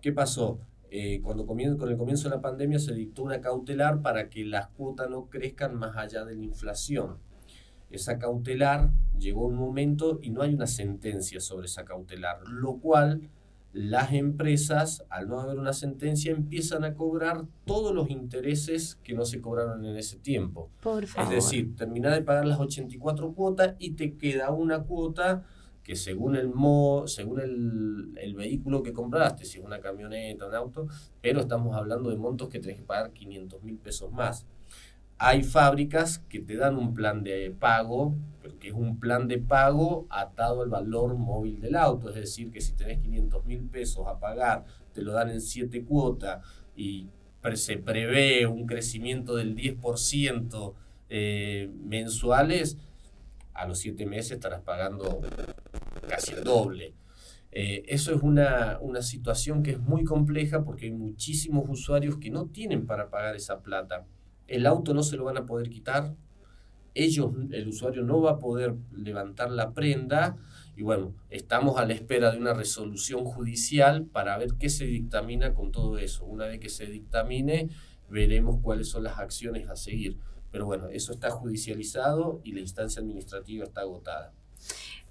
¿qué 0.00 0.12
pasó? 0.12 0.60
Eh, 0.90 1.20
cuando 1.22 1.44
con 1.44 1.58
el 1.58 1.96
comienzo 1.96 2.28
de 2.28 2.36
la 2.36 2.40
pandemia 2.40 2.78
se 2.78 2.94
dictó 2.94 3.24
una 3.24 3.40
cautelar 3.40 4.00
para 4.00 4.28
que 4.28 4.44
las 4.44 4.68
cuotas 4.68 5.10
no 5.10 5.28
crezcan 5.28 5.74
más 5.74 5.96
allá 5.96 6.24
de 6.24 6.36
la 6.36 6.44
inflación. 6.44 7.18
Esa 7.90 8.18
cautelar 8.18 8.92
llegó 9.18 9.46
un 9.46 9.56
momento 9.56 10.20
y 10.22 10.30
no 10.30 10.42
hay 10.42 10.54
una 10.54 10.68
sentencia 10.68 11.40
sobre 11.40 11.66
esa 11.66 11.84
cautelar, 11.84 12.40
lo 12.46 12.78
cual 12.78 13.28
las 13.72 14.12
empresas, 14.12 15.04
al 15.10 15.28
no 15.28 15.40
haber 15.40 15.58
una 15.58 15.72
sentencia, 15.72 16.32
empiezan 16.32 16.84
a 16.84 16.94
cobrar 16.94 17.44
todos 17.64 17.94
los 17.94 18.10
intereses 18.10 18.96
que 19.04 19.14
no 19.14 19.24
se 19.24 19.40
cobraron 19.40 19.84
en 19.84 19.96
ese 19.96 20.18
tiempo. 20.18 20.70
Por 20.82 21.06
favor. 21.06 21.32
Es 21.32 21.44
decir, 21.44 21.76
termina 21.76 22.12
de 22.12 22.22
pagar 22.22 22.46
las 22.46 22.58
84 22.58 23.32
cuotas 23.32 23.76
y 23.78 23.92
te 23.92 24.16
queda 24.16 24.50
una 24.50 24.82
cuota 24.82 25.44
que 25.84 25.96
según 25.96 26.36
el 26.36 26.48
mo, 26.48 27.04
según 27.06 27.40
el, 27.40 28.12
el, 28.16 28.34
vehículo 28.34 28.82
que 28.82 28.92
compraste, 28.92 29.44
si 29.44 29.58
es 29.58 29.64
una 29.64 29.80
camioneta, 29.80 30.46
un 30.46 30.54
auto, 30.54 30.86
pero 31.20 31.40
estamos 31.40 31.74
hablando 31.74 32.10
de 32.10 32.16
montos 32.16 32.48
que 32.48 32.60
tenés 32.60 32.76
que 32.76 32.84
pagar 32.84 33.12
500 33.12 33.62
mil 33.62 33.78
pesos 33.78 34.12
más. 34.12 34.46
Hay 35.22 35.42
fábricas 35.42 36.20
que 36.30 36.40
te 36.40 36.56
dan 36.56 36.78
un 36.78 36.94
plan 36.94 37.22
de 37.22 37.50
pago, 37.50 38.14
que 38.58 38.68
es 38.68 38.74
un 38.74 38.98
plan 38.98 39.28
de 39.28 39.36
pago 39.36 40.06
atado 40.08 40.62
al 40.62 40.70
valor 40.70 41.14
móvil 41.14 41.60
del 41.60 41.76
auto. 41.76 42.08
Es 42.08 42.14
decir, 42.14 42.50
que 42.50 42.62
si 42.62 42.72
tenés 42.72 43.00
500 43.00 43.44
mil 43.44 43.60
pesos 43.68 44.06
a 44.08 44.18
pagar, 44.18 44.64
te 44.94 45.02
lo 45.02 45.12
dan 45.12 45.28
en 45.28 45.42
7 45.42 45.84
cuotas 45.84 46.42
y 46.74 47.10
se 47.52 47.76
prevé 47.76 48.46
un 48.46 48.64
crecimiento 48.66 49.36
del 49.36 49.54
10% 49.54 50.72
eh, 51.10 51.70
mensuales, 51.84 52.78
a 53.52 53.66
los 53.66 53.78
7 53.78 54.06
meses 54.06 54.32
estarás 54.32 54.62
pagando 54.62 55.20
casi 56.08 56.32
el 56.32 56.44
doble. 56.44 56.94
Eh, 57.52 57.82
eso 57.88 58.14
es 58.14 58.22
una, 58.22 58.78
una 58.80 59.02
situación 59.02 59.62
que 59.62 59.72
es 59.72 59.80
muy 59.80 60.02
compleja 60.02 60.64
porque 60.64 60.86
hay 60.86 60.92
muchísimos 60.92 61.68
usuarios 61.68 62.16
que 62.16 62.30
no 62.30 62.46
tienen 62.46 62.86
para 62.86 63.10
pagar 63.10 63.36
esa 63.36 63.60
plata 63.60 64.06
el 64.50 64.66
auto 64.66 64.92
no 64.94 65.02
se 65.02 65.16
lo 65.16 65.24
van 65.24 65.38
a 65.38 65.46
poder 65.46 65.70
quitar, 65.70 66.14
ellos, 66.94 67.30
el 67.52 67.68
usuario 67.68 68.02
no 68.02 68.20
va 68.20 68.32
a 68.32 68.38
poder 68.38 68.74
levantar 68.92 69.50
la 69.50 69.72
prenda 69.72 70.36
y 70.76 70.82
bueno, 70.82 71.14
estamos 71.28 71.78
a 71.78 71.84
la 71.84 71.92
espera 71.92 72.30
de 72.32 72.38
una 72.38 72.54
resolución 72.54 73.24
judicial 73.24 74.06
para 74.06 74.36
ver 74.38 74.54
qué 74.58 74.68
se 74.68 74.86
dictamina 74.86 75.54
con 75.54 75.72
todo 75.72 75.98
eso. 75.98 76.24
Una 76.24 76.46
vez 76.46 76.58
que 76.58 76.68
se 76.68 76.86
dictamine, 76.86 77.68
veremos 78.08 78.60
cuáles 78.62 78.88
son 78.88 79.04
las 79.04 79.18
acciones 79.18 79.68
a 79.68 79.76
seguir. 79.76 80.18
Pero 80.50 80.66
bueno, 80.66 80.88
eso 80.88 81.12
está 81.12 81.30
judicializado 81.30 82.40
y 82.44 82.52
la 82.52 82.60
instancia 82.60 83.02
administrativa 83.02 83.64
está 83.64 83.82
agotada. 83.82 84.32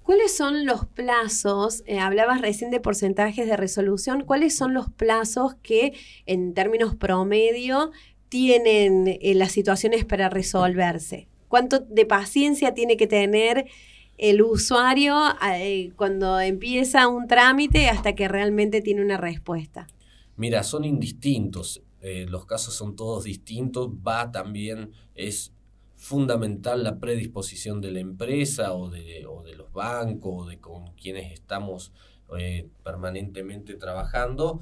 ¿Cuáles 0.02 0.36
son 0.36 0.66
los 0.66 0.86
plazos? 0.86 1.84
Eh, 1.86 2.00
hablabas 2.00 2.40
recién 2.40 2.70
de 2.70 2.80
porcentajes 2.80 3.46
de 3.46 3.56
resolución. 3.56 4.24
¿Cuáles 4.24 4.56
son 4.56 4.74
los 4.74 4.90
plazos 4.90 5.54
que 5.62 5.94
en 6.26 6.52
términos 6.52 6.96
promedio 6.96 7.92
tienen 8.30 9.18
eh, 9.20 9.34
las 9.34 9.52
situaciones 9.52 10.06
para 10.06 10.30
resolverse? 10.30 11.28
¿Cuánto 11.48 11.80
de 11.80 12.06
paciencia 12.06 12.72
tiene 12.72 12.96
que 12.96 13.06
tener 13.06 13.66
el 14.16 14.40
usuario 14.40 15.18
eh, 15.52 15.92
cuando 15.96 16.40
empieza 16.40 17.08
un 17.08 17.26
trámite 17.26 17.88
hasta 17.88 18.14
que 18.14 18.28
realmente 18.28 18.80
tiene 18.80 19.02
una 19.02 19.18
respuesta? 19.18 19.88
Mira, 20.36 20.62
son 20.62 20.84
indistintos. 20.84 21.82
Eh, 22.00 22.26
los 22.28 22.46
casos 22.46 22.74
son 22.74 22.96
todos 22.96 23.24
distintos. 23.24 23.90
Va 23.90 24.30
también, 24.30 24.92
es 25.14 25.52
fundamental 25.96 26.84
la 26.84 26.98
predisposición 26.98 27.80
de 27.80 27.90
la 27.90 28.00
empresa 28.00 28.72
o 28.72 28.88
de, 28.88 29.26
o 29.26 29.42
de 29.42 29.56
los 29.56 29.72
bancos 29.72 30.46
o 30.46 30.48
de 30.48 30.58
con 30.58 30.94
quienes 30.94 31.32
estamos 31.32 31.92
permanentemente 32.84 33.74
trabajando, 33.74 34.60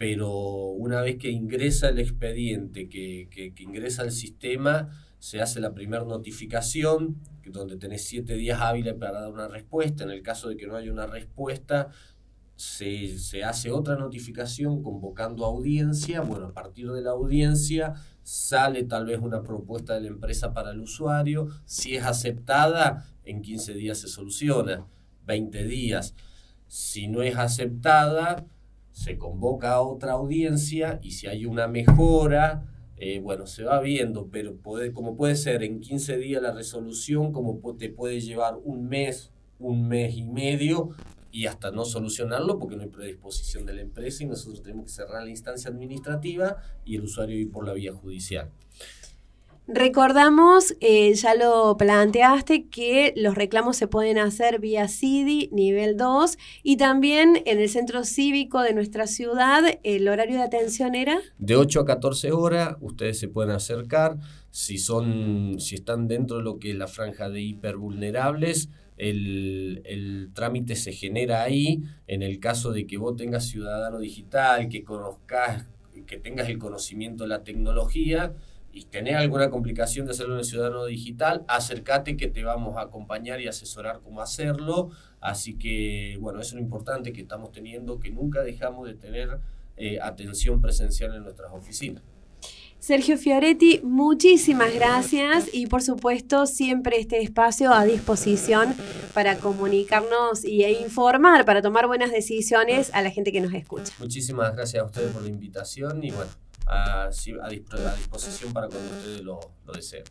pero 0.00 0.30
una 0.30 1.02
vez 1.02 1.18
que 1.18 1.28
ingresa 1.28 1.90
el 1.90 1.98
expediente, 1.98 2.88
que, 2.88 3.28
que, 3.30 3.52
ingresa 3.62 4.00
al 4.00 4.12
sistema, 4.12 4.88
se 5.18 5.42
hace 5.42 5.60
la 5.60 5.74
primera 5.74 6.06
notificación, 6.06 7.20
donde 7.44 7.76
tenés 7.76 8.04
siete 8.04 8.32
días 8.36 8.62
hábiles 8.62 8.94
para 8.94 9.20
dar 9.20 9.30
una 9.30 9.46
respuesta. 9.46 10.04
En 10.04 10.10
el 10.10 10.22
caso 10.22 10.48
de 10.48 10.56
que 10.56 10.66
no 10.66 10.74
haya 10.74 10.90
una 10.90 11.06
respuesta, 11.06 11.90
se, 12.56 13.18
se, 13.18 13.44
hace 13.44 13.72
otra 13.72 13.96
notificación 13.96 14.82
convocando 14.82 15.44
audiencia. 15.44 16.22
Bueno, 16.22 16.46
a 16.46 16.54
partir 16.54 16.90
de 16.92 17.02
la 17.02 17.10
audiencia 17.10 17.92
sale 18.22 18.84
tal 18.84 19.04
vez 19.04 19.18
una 19.20 19.42
propuesta 19.42 19.92
de 19.96 20.00
la 20.00 20.08
empresa 20.08 20.54
para 20.54 20.70
el 20.70 20.80
usuario. 20.80 21.48
Si 21.66 21.94
es 21.94 22.04
aceptada, 22.04 23.06
en 23.22 23.42
15 23.42 23.74
días 23.74 23.98
se 23.98 24.08
soluciona, 24.08 24.86
20 25.26 25.62
días. 25.64 26.14
Si 26.68 27.06
no 27.06 27.20
es 27.20 27.36
aceptada, 27.36 28.46
se 29.00 29.16
convoca 29.16 29.72
a 29.72 29.80
otra 29.80 30.12
audiencia 30.12 31.00
y 31.02 31.12
si 31.12 31.26
hay 31.26 31.46
una 31.46 31.66
mejora, 31.68 32.66
eh, 32.98 33.18
bueno, 33.18 33.46
se 33.46 33.64
va 33.64 33.80
viendo, 33.80 34.28
pero 34.30 34.56
puede, 34.56 34.92
como 34.92 35.16
puede 35.16 35.36
ser 35.36 35.62
en 35.62 35.80
15 35.80 36.18
días 36.18 36.42
la 36.42 36.52
resolución, 36.52 37.32
como 37.32 37.58
te 37.78 37.88
puede 37.88 38.20
llevar 38.20 38.58
un 38.62 38.90
mes, 38.90 39.32
un 39.58 39.88
mes 39.88 40.14
y 40.16 40.24
medio 40.24 40.90
y 41.32 41.46
hasta 41.46 41.70
no 41.70 41.86
solucionarlo 41.86 42.58
porque 42.58 42.76
no 42.76 42.82
hay 42.82 42.90
predisposición 42.90 43.64
de 43.64 43.72
la 43.72 43.80
empresa 43.80 44.22
y 44.22 44.26
nosotros 44.26 44.62
tenemos 44.62 44.84
que 44.84 44.92
cerrar 44.92 45.24
la 45.24 45.30
instancia 45.30 45.70
administrativa 45.70 46.58
y 46.84 46.96
el 46.96 47.04
usuario 47.04 47.38
ir 47.38 47.50
por 47.50 47.66
la 47.66 47.72
vía 47.72 47.94
judicial. 47.94 48.50
Recordamos, 49.72 50.74
eh, 50.80 51.14
ya 51.14 51.36
lo 51.36 51.76
planteaste, 51.76 52.66
que 52.68 53.14
los 53.16 53.36
reclamos 53.36 53.76
se 53.76 53.86
pueden 53.86 54.18
hacer 54.18 54.58
vía 54.58 54.88
CIDI 54.88 55.48
nivel 55.52 55.96
2 55.96 56.38
y 56.64 56.76
también 56.76 57.40
en 57.46 57.60
el 57.60 57.68
centro 57.68 58.02
cívico 58.02 58.62
de 58.62 58.74
nuestra 58.74 59.06
ciudad, 59.06 59.62
¿el 59.84 60.08
horario 60.08 60.38
de 60.38 60.42
atención 60.42 60.96
era? 60.96 61.20
De 61.38 61.54
8 61.54 61.80
a 61.82 61.84
14 61.84 62.32
horas, 62.32 62.76
ustedes 62.80 63.20
se 63.20 63.28
pueden 63.28 63.52
acercar. 63.52 64.16
Si, 64.50 64.76
son, 64.78 65.60
si 65.60 65.76
están 65.76 66.08
dentro 66.08 66.38
de 66.38 66.42
lo 66.42 66.58
que 66.58 66.70
es 66.70 66.76
la 66.76 66.88
franja 66.88 67.28
de 67.28 67.40
hipervulnerables, 67.40 68.70
el, 68.96 69.82
el 69.84 70.30
trámite 70.34 70.74
se 70.74 70.90
genera 70.90 71.42
ahí. 71.42 71.80
En 72.08 72.22
el 72.22 72.40
caso 72.40 72.72
de 72.72 72.88
que 72.88 72.98
vos 72.98 73.14
tengas 73.14 73.46
ciudadano 73.46 74.00
digital, 74.00 74.68
que 74.68 74.82
conozcas, 74.82 75.66
que 76.06 76.16
tengas 76.16 76.48
el 76.48 76.58
conocimiento 76.58 77.22
de 77.22 77.28
la 77.28 77.44
tecnología, 77.44 78.34
y 78.80 78.84
tenés 78.86 79.16
alguna 79.16 79.50
complicación 79.50 80.06
de 80.06 80.12
hacerlo 80.12 80.34
en 80.34 80.38
el 80.38 80.44
ciudadano 80.46 80.86
digital, 80.86 81.44
acércate 81.48 82.16
que 82.16 82.28
te 82.28 82.42
vamos 82.44 82.78
a 82.78 82.82
acompañar 82.82 83.38
y 83.42 83.46
asesorar 83.46 84.00
cómo 84.02 84.22
hacerlo. 84.22 84.88
Así 85.20 85.58
que, 85.58 86.16
bueno, 86.18 86.40
eso 86.40 86.50
es 86.50 86.54
lo 86.54 86.60
importante 86.60 87.12
que 87.12 87.20
estamos 87.20 87.52
teniendo, 87.52 88.00
que 88.00 88.10
nunca 88.10 88.42
dejamos 88.42 88.88
de 88.88 88.94
tener 88.94 89.38
eh, 89.76 89.98
atención 90.00 90.62
presencial 90.62 91.14
en 91.14 91.24
nuestras 91.24 91.52
oficinas. 91.52 92.02
Sergio 92.78 93.18
Fioretti, 93.18 93.82
muchísimas 93.82 94.74
gracias 94.74 95.50
y 95.52 95.66
por 95.66 95.82
supuesto 95.82 96.46
siempre 96.46 96.98
este 96.98 97.20
espacio 97.20 97.74
a 97.74 97.84
disposición 97.84 98.74
para 99.12 99.36
comunicarnos 99.36 100.42
y, 100.42 100.64
e 100.64 100.80
informar, 100.80 101.44
para 101.44 101.60
tomar 101.60 101.86
buenas 101.86 102.10
decisiones 102.10 102.90
a 102.94 103.02
la 103.02 103.10
gente 103.10 103.30
que 103.30 103.42
nos 103.42 103.52
escucha. 103.52 103.92
Muchísimas 103.98 104.56
gracias 104.56 104.82
a 104.82 104.86
ustedes 104.86 105.12
por 105.12 105.20
la 105.20 105.28
invitación 105.28 106.02
y 106.02 106.10
bueno, 106.12 106.30
a, 106.70 107.08
disposición 107.48 108.52
para 108.52 108.68
cuando 108.68 108.88
ustedes 108.96 109.22
lo, 109.22 109.40
lo, 109.66 109.72
deseen. 109.72 110.04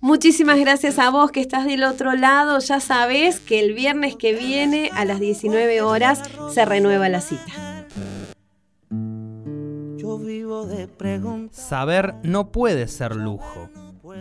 Muchísimas 0.00 0.58
gracias 0.58 0.98
a 0.98 1.10
vos 1.10 1.30
que 1.30 1.40
estás 1.40 1.66
del 1.66 1.84
otro 1.84 2.14
lado. 2.14 2.58
Ya 2.58 2.80
sabes 2.80 3.38
que 3.40 3.60
el 3.60 3.74
viernes 3.74 4.16
que 4.16 4.32
viene 4.32 4.90
a 4.92 5.04
las 5.04 5.20
19 5.20 5.82
horas 5.82 6.22
se 6.52 6.64
renueva 6.64 7.08
la 7.08 7.20
cita. 7.20 7.86
Saber 11.50 12.14
no 12.22 12.50
puede 12.50 12.88
ser 12.88 13.14
lujo. 13.16 13.68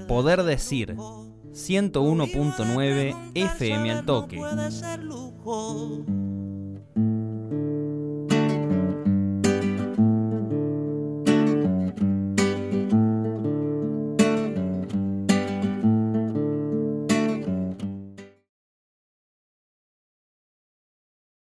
Poder 0.07 0.43
decir 0.43 0.95
101.9 0.95 3.31
FM 3.36 3.91
al 3.91 4.05
toque. 4.05 4.39